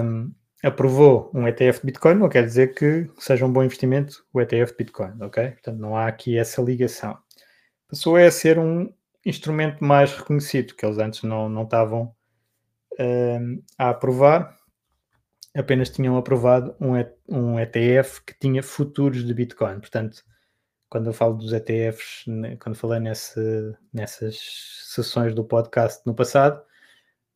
um, 0.03 0.33
aprovou 0.63 1.31
um 1.35 1.47
ETF 1.47 1.81
de 1.81 1.87
Bitcoin, 1.87 2.15
não 2.15 2.29
quer 2.29 2.45
dizer 2.45 2.75
que 2.75 3.09
seja 3.19 3.45
um 3.45 3.53
bom 3.53 3.63
investimento 3.63 4.25
o 4.33 4.41
ETF 4.41 4.73
de 4.73 4.79
Bitcoin, 4.79 5.13
ok? 5.21 5.51
Portanto, 5.51 5.79
não 5.79 5.97
há 5.97 6.07
aqui 6.07 6.39
essa 6.39 6.63
ligação. 6.63 7.17
Passou 7.89 8.17
a 8.17 8.31
ser 8.31 8.59
um 8.59 8.93
instrumento 9.25 9.85
mais 9.85 10.13
reconhecido, 10.13 10.75
que 10.75 10.85
eles 10.85 10.99
antes 10.99 11.23
não, 11.23 11.49
não 11.49 11.65
estavam 11.65 12.15
um, 12.99 13.63
a 13.79 13.91
aprovar, 13.91 14.57
apenas 15.55 15.91
tinham 15.91 16.17
aprovado 16.17 16.75
um, 16.81 16.93
um 17.29 17.61
ETF 17.61 18.23
que 18.25 18.39
tinha 18.39 18.63
futuros 18.63 19.25
de 19.25 19.35
Bitcoin. 19.35 19.81
Portanto, 19.81 20.23
quando 20.89 21.07
eu 21.07 21.13
falo 21.13 21.35
dos 21.35 21.53
ETFs, 21.53 22.25
quando 22.61 22.77
falei 22.77 23.01
nesse, 23.01 23.41
nessas 23.93 24.39
sessões 24.85 25.35
do 25.35 25.45
podcast 25.45 26.03
no 26.07 26.15
passado, 26.15 26.63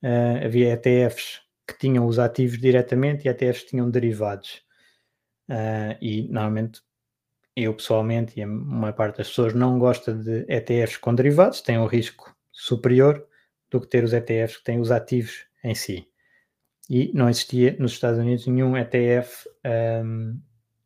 uh, 0.03 0.44
havia 0.44 0.72
ETFs 0.72 1.42
que 1.66 1.78
tinham 1.78 2.07
os 2.07 2.18
ativos 2.18 2.59
diretamente 2.59 3.26
e 3.26 3.30
ETFs 3.30 3.62
que 3.64 3.70
tinham 3.70 3.90
derivados. 3.90 4.62
Uh, 5.48 5.96
e 6.01 6.28
normalmente 6.28 6.80
eu 7.57 7.74
pessoalmente 7.74 8.38
e 8.38 8.42
a 8.42 8.46
maior 8.46 8.94
parte 8.94 9.18
das 9.18 9.28
pessoas 9.28 9.55
não 9.55 9.78
gosta 9.78 10.14
de 10.14 10.44
ETFs 10.48 10.96
com 10.96 11.14
derivados, 11.14 11.61
têm 11.61 11.78
um 11.78 11.86
risco 11.86 12.34
superior 12.53 13.26
do 13.70 13.80
que 13.80 13.88
ter 13.88 14.05
os 14.05 14.12
ETFs 14.12 14.59
que 14.59 14.64
têm 14.64 14.80
os 14.80 14.90
ativos 14.90 15.46
em 15.62 15.74
si. 15.74 16.07
E 16.88 17.12
não 17.14 17.28
existia 17.28 17.76
nos 17.78 17.92
Estados 17.92 18.18
Unidos 18.18 18.46
nenhum 18.46 18.76
ETF 18.76 19.48
um, 20.05 20.40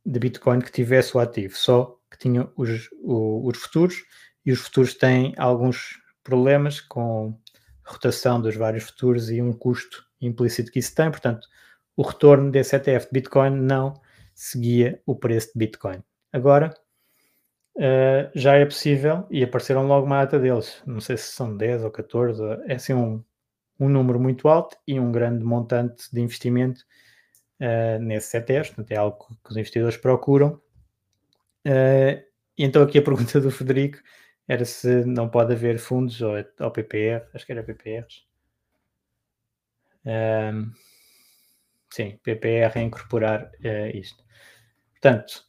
de 0.04 0.18
Bitcoin 0.18 0.60
que 0.60 0.70
tivesse 0.70 1.16
o 1.16 1.20
ativo, 1.20 1.56
só 1.56 1.98
que 2.14 2.28
tinha 2.28 2.48
os, 2.56 2.88
o, 3.02 3.48
os 3.48 3.58
futuros, 3.58 4.02
e 4.46 4.52
os 4.52 4.60
futuros 4.60 4.94
têm 4.94 5.34
alguns 5.36 6.00
problemas 6.22 6.80
com 6.80 7.38
rotação 7.84 8.40
dos 8.40 8.56
vários 8.56 8.84
futuros 8.84 9.30
e 9.30 9.42
um 9.42 9.52
custo 9.52 10.04
implícito 10.20 10.70
que 10.70 10.78
isso 10.78 10.94
tem, 10.94 11.10
portanto, 11.10 11.46
o 11.96 12.02
retorno 12.02 12.50
desse 12.50 12.76
ETF 12.76 13.06
de 13.06 13.12
Bitcoin 13.12 13.50
não 13.50 13.94
seguia 14.34 15.00
o 15.06 15.14
preço 15.14 15.52
de 15.52 15.58
Bitcoin. 15.58 16.02
Agora 16.32 16.74
uh, 17.76 18.30
já 18.34 18.54
é 18.54 18.64
possível 18.64 19.26
e 19.30 19.44
apareceram 19.44 19.86
logo 19.86 20.06
uma 20.06 20.24
data 20.24 20.38
deles. 20.38 20.82
Não 20.86 21.00
sei 21.00 21.16
se 21.16 21.30
são 21.32 21.56
10 21.56 21.84
ou 21.84 21.90
14, 21.90 22.42
é 22.66 22.74
assim 22.74 22.94
um, 22.94 23.22
um 23.78 23.88
número 23.88 24.18
muito 24.18 24.48
alto 24.48 24.76
e 24.86 24.98
um 24.98 25.12
grande 25.12 25.44
montante 25.44 26.08
de 26.12 26.20
investimento 26.20 26.84
uh, 27.60 28.00
nesses 28.00 28.32
ETFs, 28.34 28.70
portanto 28.70 28.90
é 28.92 28.96
algo 28.96 29.26
que 29.44 29.50
os 29.50 29.56
investidores 29.56 29.96
procuram. 29.96 30.60
Uh, 31.66 32.22
então 32.58 32.82
aqui 32.82 32.98
a 32.98 33.02
pergunta 33.02 33.40
do 33.40 33.50
Frederico 33.50 33.98
era 34.46 34.64
se 34.64 35.04
não 35.04 35.28
pode 35.28 35.54
haver 35.54 35.78
fundos 35.78 36.20
ou, 36.20 36.34
ou 36.60 36.70
PPR, 36.70 37.26
acho 37.32 37.46
que 37.46 37.52
era 37.52 37.62
PPRs. 37.62 38.26
Um, 40.04 40.70
sim, 41.90 42.18
PPR 42.22 42.78
a 42.78 42.82
incorporar 42.82 43.50
uh, 43.64 43.96
isto. 43.96 44.22
Portanto, 44.92 45.44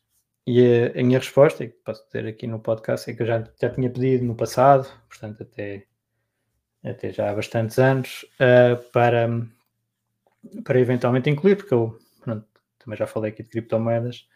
e 0.48 0.62
a, 0.96 1.00
a, 1.00 1.04
minha 1.04 1.20
resposta, 1.20 1.68
que 1.68 1.74
posso 1.84 2.08
ter 2.10 2.26
aqui 2.26 2.48
no 2.48 2.60
podcast, 2.60 3.10
é 3.10 3.14
que 3.14 3.22
eu 3.22 3.28
já, 3.28 3.44
já 3.60 3.70
tinha 3.70 3.90
pedido 3.90 4.24
no 4.24 4.36
passado, 4.36 4.88
portanto, 5.10 5.44
até, 5.44 5.86
até 6.84 7.12
já 7.12 7.30
há 7.30 7.36
bastantes 7.36 7.78
anos, 7.80 8.26
uh, 8.40 8.82
para, 8.92 9.28
para 10.64 10.80
eventualmente 10.80 11.30
incluir, 11.30 11.58
porque 11.58 11.74
eu 11.74 12.00
pronto, 12.22 12.48
também 12.80 12.98
já 12.98 13.06
falei 13.06 13.32
aqui 13.32 13.44
de 13.44 13.50
criptomoedas 13.50 14.28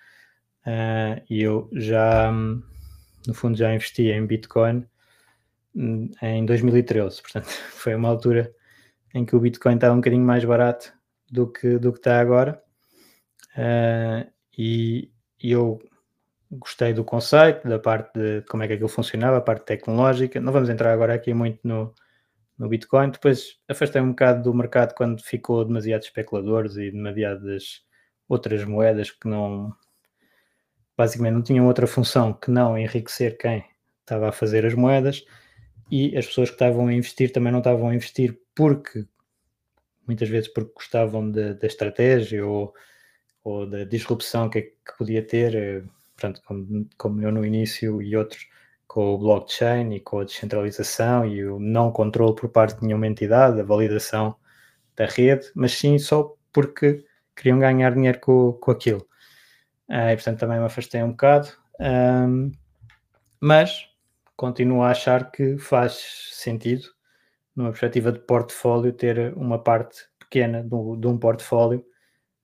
uh, 0.66 1.22
e 1.30 1.42
eu 1.42 1.70
já, 1.74 2.32
no 2.32 3.34
fundo, 3.34 3.58
já 3.58 3.74
investi 3.74 4.10
em 4.10 4.26
Bitcoin 4.26 4.86
hum, 5.76 6.10
em 6.22 6.46
2013, 6.46 7.22
portanto, 7.22 7.48
foi 7.72 7.96
uma 7.96 8.10
altura 8.10 8.54
em 9.14 9.26
que 9.26 9.36
o 9.36 9.40
Bitcoin 9.40 9.76
estava 9.76 9.94
um 9.94 9.98
bocadinho 9.98 10.24
mais 10.24 10.46
barato 10.46 10.94
do 11.32 11.48
que, 11.52 11.78
do 11.78 11.92
que 11.92 12.00
está 12.00 12.20
agora. 12.20 12.62
Uh, 13.58 14.30
e, 14.58 15.12
eu 15.42 15.80
gostei 16.52 16.94
do 16.94 17.04
conceito, 17.04 17.68
da 17.68 17.80
parte 17.80 18.12
de 18.20 18.42
como 18.50 18.64
é 18.64 18.68
que 18.68 18.74
aquilo 18.74 18.90
funcionava, 18.90 19.38
a 19.38 19.42
parte 19.42 19.66
tecnológica. 19.66 20.40
Não 20.42 20.52
vamos 20.52 20.70
entrar 20.70 20.92
agora 20.92 21.14
aqui 21.14 21.34
muito 21.34 21.60
no, 21.64 21.94
no 22.58 22.68
Bitcoin. 22.68 23.12
Depois 23.12 23.58
afastei 23.70 24.02
um 24.02 24.10
bocado 24.10 24.44
do 24.44 24.54
mercado 24.54 24.94
quando 24.96 25.24
ficou 25.24 25.64
demasiado 25.64 26.04
especuladores 26.04 26.76
e 26.76 26.92
demasiadas 26.92 27.84
outras 28.28 28.64
moedas 28.66 29.12
que 29.12 29.28
não 29.28 29.74
basicamente 31.00 31.34
não 31.34 31.42
tinham 31.42 31.66
outra 31.66 31.88
função 31.88 32.34
que 32.34 32.52
não 32.52 32.78
enriquecer 32.78 33.38
quem 33.38 33.64
estava 34.02 34.28
a 34.28 34.32
fazer 34.34 34.66
as 34.66 34.74
moedas 34.74 35.24
e 35.90 36.18
as 36.18 36.28
pessoas 36.28 36.50
que 36.50 36.56
estavam 36.56 36.88
a 36.88 36.94
investir 36.94 37.32
também 37.32 37.54
não 37.54 37.60
estavam 37.60 37.88
a 37.88 37.96
investir 37.96 38.38
porque 38.54 39.06
muitas 40.06 40.28
vezes 40.28 40.50
porque 40.50 40.74
gostavam 40.74 41.32
da 41.32 41.66
estratégia 41.66 42.46
ou, 42.46 42.74
ou 43.46 43.66
da 43.66 43.86
disrupção 43.86 44.50
que, 44.50 44.62
que 44.62 44.98
podia 44.98 45.26
ter, 45.26 45.56
eh, 45.56 45.84
portanto, 46.18 46.42
como, 46.46 46.90
como, 46.98 47.22
eu 47.22 47.32
no 47.32 47.46
início 47.46 48.02
e 48.02 48.18
outros, 48.18 48.46
com 48.86 49.14
o 49.16 49.18
blockchain 49.18 49.94
e 49.94 50.02
com 50.02 50.20
a 50.20 50.26
descentralização 50.26 51.26
e 51.26 51.46
o 51.46 51.60
não 51.60 51.94
controle 51.94 52.36
por 52.36 52.50
parte 52.50 52.78
de 52.78 52.88
nenhuma 52.88 53.08
entidade, 53.08 53.62
a 53.62 53.64
validação 53.64 54.36
da 54.98 55.06
rede, 55.06 55.50
mas 55.56 55.72
sim 55.72 55.98
só 55.98 56.36
porque 56.52 57.06
queriam 57.36 57.58
ganhar 57.58 57.94
dinheiro 57.94 58.20
com, 58.20 58.52
com 58.54 58.72
aquilo. 58.72 59.09
Uh, 59.90 60.12
e 60.12 60.16
portanto 60.16 60.40
também 60.40 60.60
me 60.60 60.66
afastei 60.66 61.02
um 61.02 61.10
bocado, 61.10 61.50
um, 61.80 62.52
mas 63.40 63.90
continuo 64.36 64.84
a 64.84 64.92
achar 64.92 65.32
que 65.32 65.58
faz 65.58 66.30
sentido 66.32 66.88
numa 67.56 67.72
perspectiva 67.72 68.12
de 68.12 68.20
portfólio, 68.20 68.94
ter 68.94 69.34
uma 69.36 69.62
parte 69.62 70.06
pequena 70.20 70.64
do, 70.64 70.96
de 70.96 71.08
um 71.08 71.18
portfólio 71.18 71.84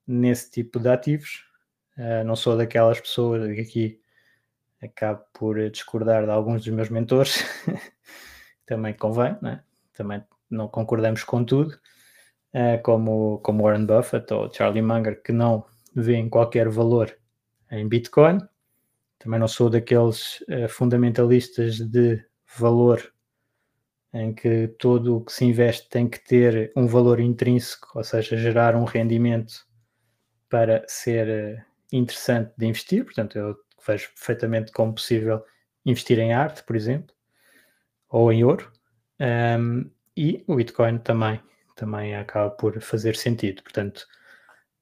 nesse 0.07 0.51
tipo 0.51 0.79
de 0.79 0.89
ativos. 0.89 1.45
Uh, 1.97 2.23
não 2.25 2.35
sou 2.35 2.57
daquelas 2.57 2.99
pessoas 2.99 3.53
que 3.53 3.61
aqui 3.61 4.01
acabo 4.81 5.23
por 5.33 5.69
discordar 5.69 6.25
de 6.25 6.31
alguns 6.31 6.65
dos 6.65 6.73
meus 6.73 6.89
mentores, 6.89 7.45
também 8.65 8.93
convém, 8.93 9.37
né? 9.41 9.63
também 9.93 10.23
não 10.49 10.67
concordamos 10.67 11.23
com 11.23 11.45
tudo, 11.45 11.71
uh, 12.53 12.81
como, 12.83 13.39
como 13.39 13.63
Warren 13.63 13.85
Buffett 13.85 14.33
ou 14.33 14.51
Charlie 14.51 14.81
Munger, 14.81 15.21
que 15.21 15.31
não 15.31 15.63
veem 15.95 16.27
qualquer 16.27 16.67
valor 16.69 17.15
em 17.71 17.87
Bitcoin. 17.87 18.39
Também 19.19 19.39
não 19.39 19.47
sou 19.47 19.69
daqueles 19.69 20.41
uh, 20.41 20.67
fundamentalistas 20.69 21.79
de 21.79 22.23
valor 22.57 23.13
em 24.13 24.33
que 24.33 24.69
tudo 24.79 25.17
o 25.17 25.25
que 25.25 25.33
se 25.33 25.43
investe 25.43 25.89
tem 25.89 26.07
que 26.07 26.23
ter 26.23 26.71
um 26.75 26.87
valor 26.87 27.19
intrínseco, 27.19 27.91
ou 27.95 28.03
seja, 28.03 28.37
gerar 28.37 28.73
um 28.73 28.85
rendimento 28.85 29.65
para 30.49 30.85
ser 30.87 31.27
eh, 31.27 31.65
interessante 31.91 32.53
de 32.57 32.65
investir. 32.65 33.03
Portanto, 33.03 33.37
eu 33.37 33.57
vejo 33.85 34.07
perfeitamente 34.13 34.71
como 34.71 34.93
possível 34.93 35.43
investir 35.85 36.17
em 36.17 36.33
arte, 36.33 36.63
por 36.63 36.77
exemplo, 36.77 37.13
ou 38.07 38.31
em 38.31 38.45
ouro. 38.45 38.71
Um, 39.19 39.91
e 40.15 40.45
o 40.47 40.55
Bitcoin 40.55 40.99
também, 40.99 41.41
também 41.75 42.15
acaba 42.15 42.49
por 42.51 42.79
fazer 42.79 43.17
sentido. 43.17 43.61
Portanto, 43.63 44.07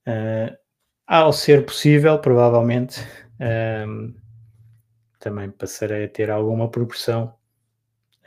uh, 0.08 0.56
ao 1.08 1.34
ser 1.34 1.66
possível, 1.66 2.20
provavelmente 2.20 3.02
um, 3.88 4.14
também 5.20 5.50
passarei 5.52 6.06
a 6.06 6.10
ter 6.10 6.30
alguma 6.30 6.70
proporção 6.70 7.36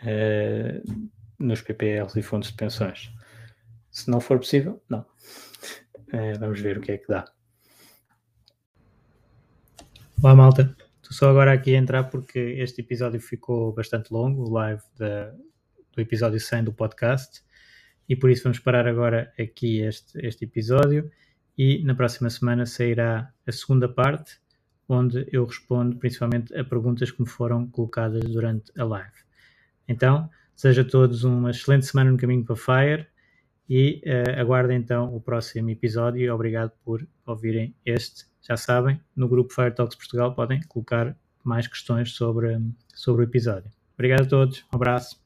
uh, 0.02 1.08
nos 1.38 1.60
PPLs 1.60 2.18
e 2.18 2.22
fundos 2.22 2.48
de 2.48 2.54
pensões. 2.54 3.10
Se 3.90 4.10
não 4.10 4.20
for 4.20 4.38
possível, 4.38 4.82
não. 4.88 5.00
Uh, 6.12 6.38
vamos 6.38 6.60
ver 6.60 6.78
o 6.78 6.80
que 6.80 6.92
é 6.92 6.98
que 6.98 7.08
dá. 7.08 7.24
Olá, 10.22 10.34
malta. 10.34 10.76
Estou 11.02 11.12
só 11.12 11.30
agora 11.30 11.52
aqui 11.52 11.74
a 11.74 11.78
entrar 11.78 12.04
porque 12.04 12.38
este 12.38 12.80
episódio 12.80 13.20
ficou 13.20 13.72
bastante 13.72 14.12
longo, 14.12 14.42
o 14.42 14.50
live 14.50 14.82
da, 14.98 15.30
do 15.92 16.00
episódio 16.00 16.40
100 16.40 16.64
do 16.64 16.72
podcast, 16.72 17.44
e 18.08 18.16
por 18.16 18.30
isso 18.30 18.42
vamos 18.42 18.58
parar 18.58 18.88
agora 18.88 19.32
aqui 19.38 19.80
este, 19.80 20.18
este 20.26 20.44
episódio. 20.44 21.10
E 21.56 21.82
na 21.84 21.94
próxima 21.94 22.28
semana 22.28 22.66
sairá 22.66 23.32
a 23.46 23.52
segunda 23.52 23.88
parte, 23.88 24.38
onde 24.88 25.26
eu 25.32 25.44
respondo 25.44 25.96
principalmente 25.96 26.54
a 26.56 26.64
perguntas 26.64 27.10
que 27.10 27.20
me 27.20 27.28
foram 27.28 27.66
colocadas 27.68 28.22
durante 28.24 28.70
a 28.78 28.84
live. 28.84 29.16
Então, 29.88 30.28
desejo 30.54 30.82
a 30.82 30.84
todos 30.84 31.24
uma 31.24 31.50
excelente 31.50 31.86
semana 31.86 32.10
no 32.10 32.18
caminho 32.18 32.44
para 32.44 32.56
Fire 32.56 33.06
e 33.68 34.02
uh, 34.06 34.40
aguardem 34.40 34.76
então 34.76 35.14
o 35.14 35.20
próximo 35.20 35.70
episódio 35.70 36.32
obrigado 36.32 36.72
por 36.84 37.06
ouvirem 37.24 37.74
este. 37.84 38.26
Já 38.42 38.56
sabem, 38.56 39.00
no 39.14 39.28
grupo 39.28 39.52
Fire 39.52 39.74
Talks 39.74 39.96
Portugal 39.96 40.34
podem 40.34 40.60
colocar 40.68 41.16
mais 41.42 41.66
questões 41.66 42.12
sobre, 42.12 42.60
sobre 42.94 43.24
o 43.24 43.24
episódio. 43.24 43.70
Obrigado 43.94 44.22
a 44.22 44.28
todos, 44.28 44.64
um 44.72 44.76
abraço. 44.76 45.25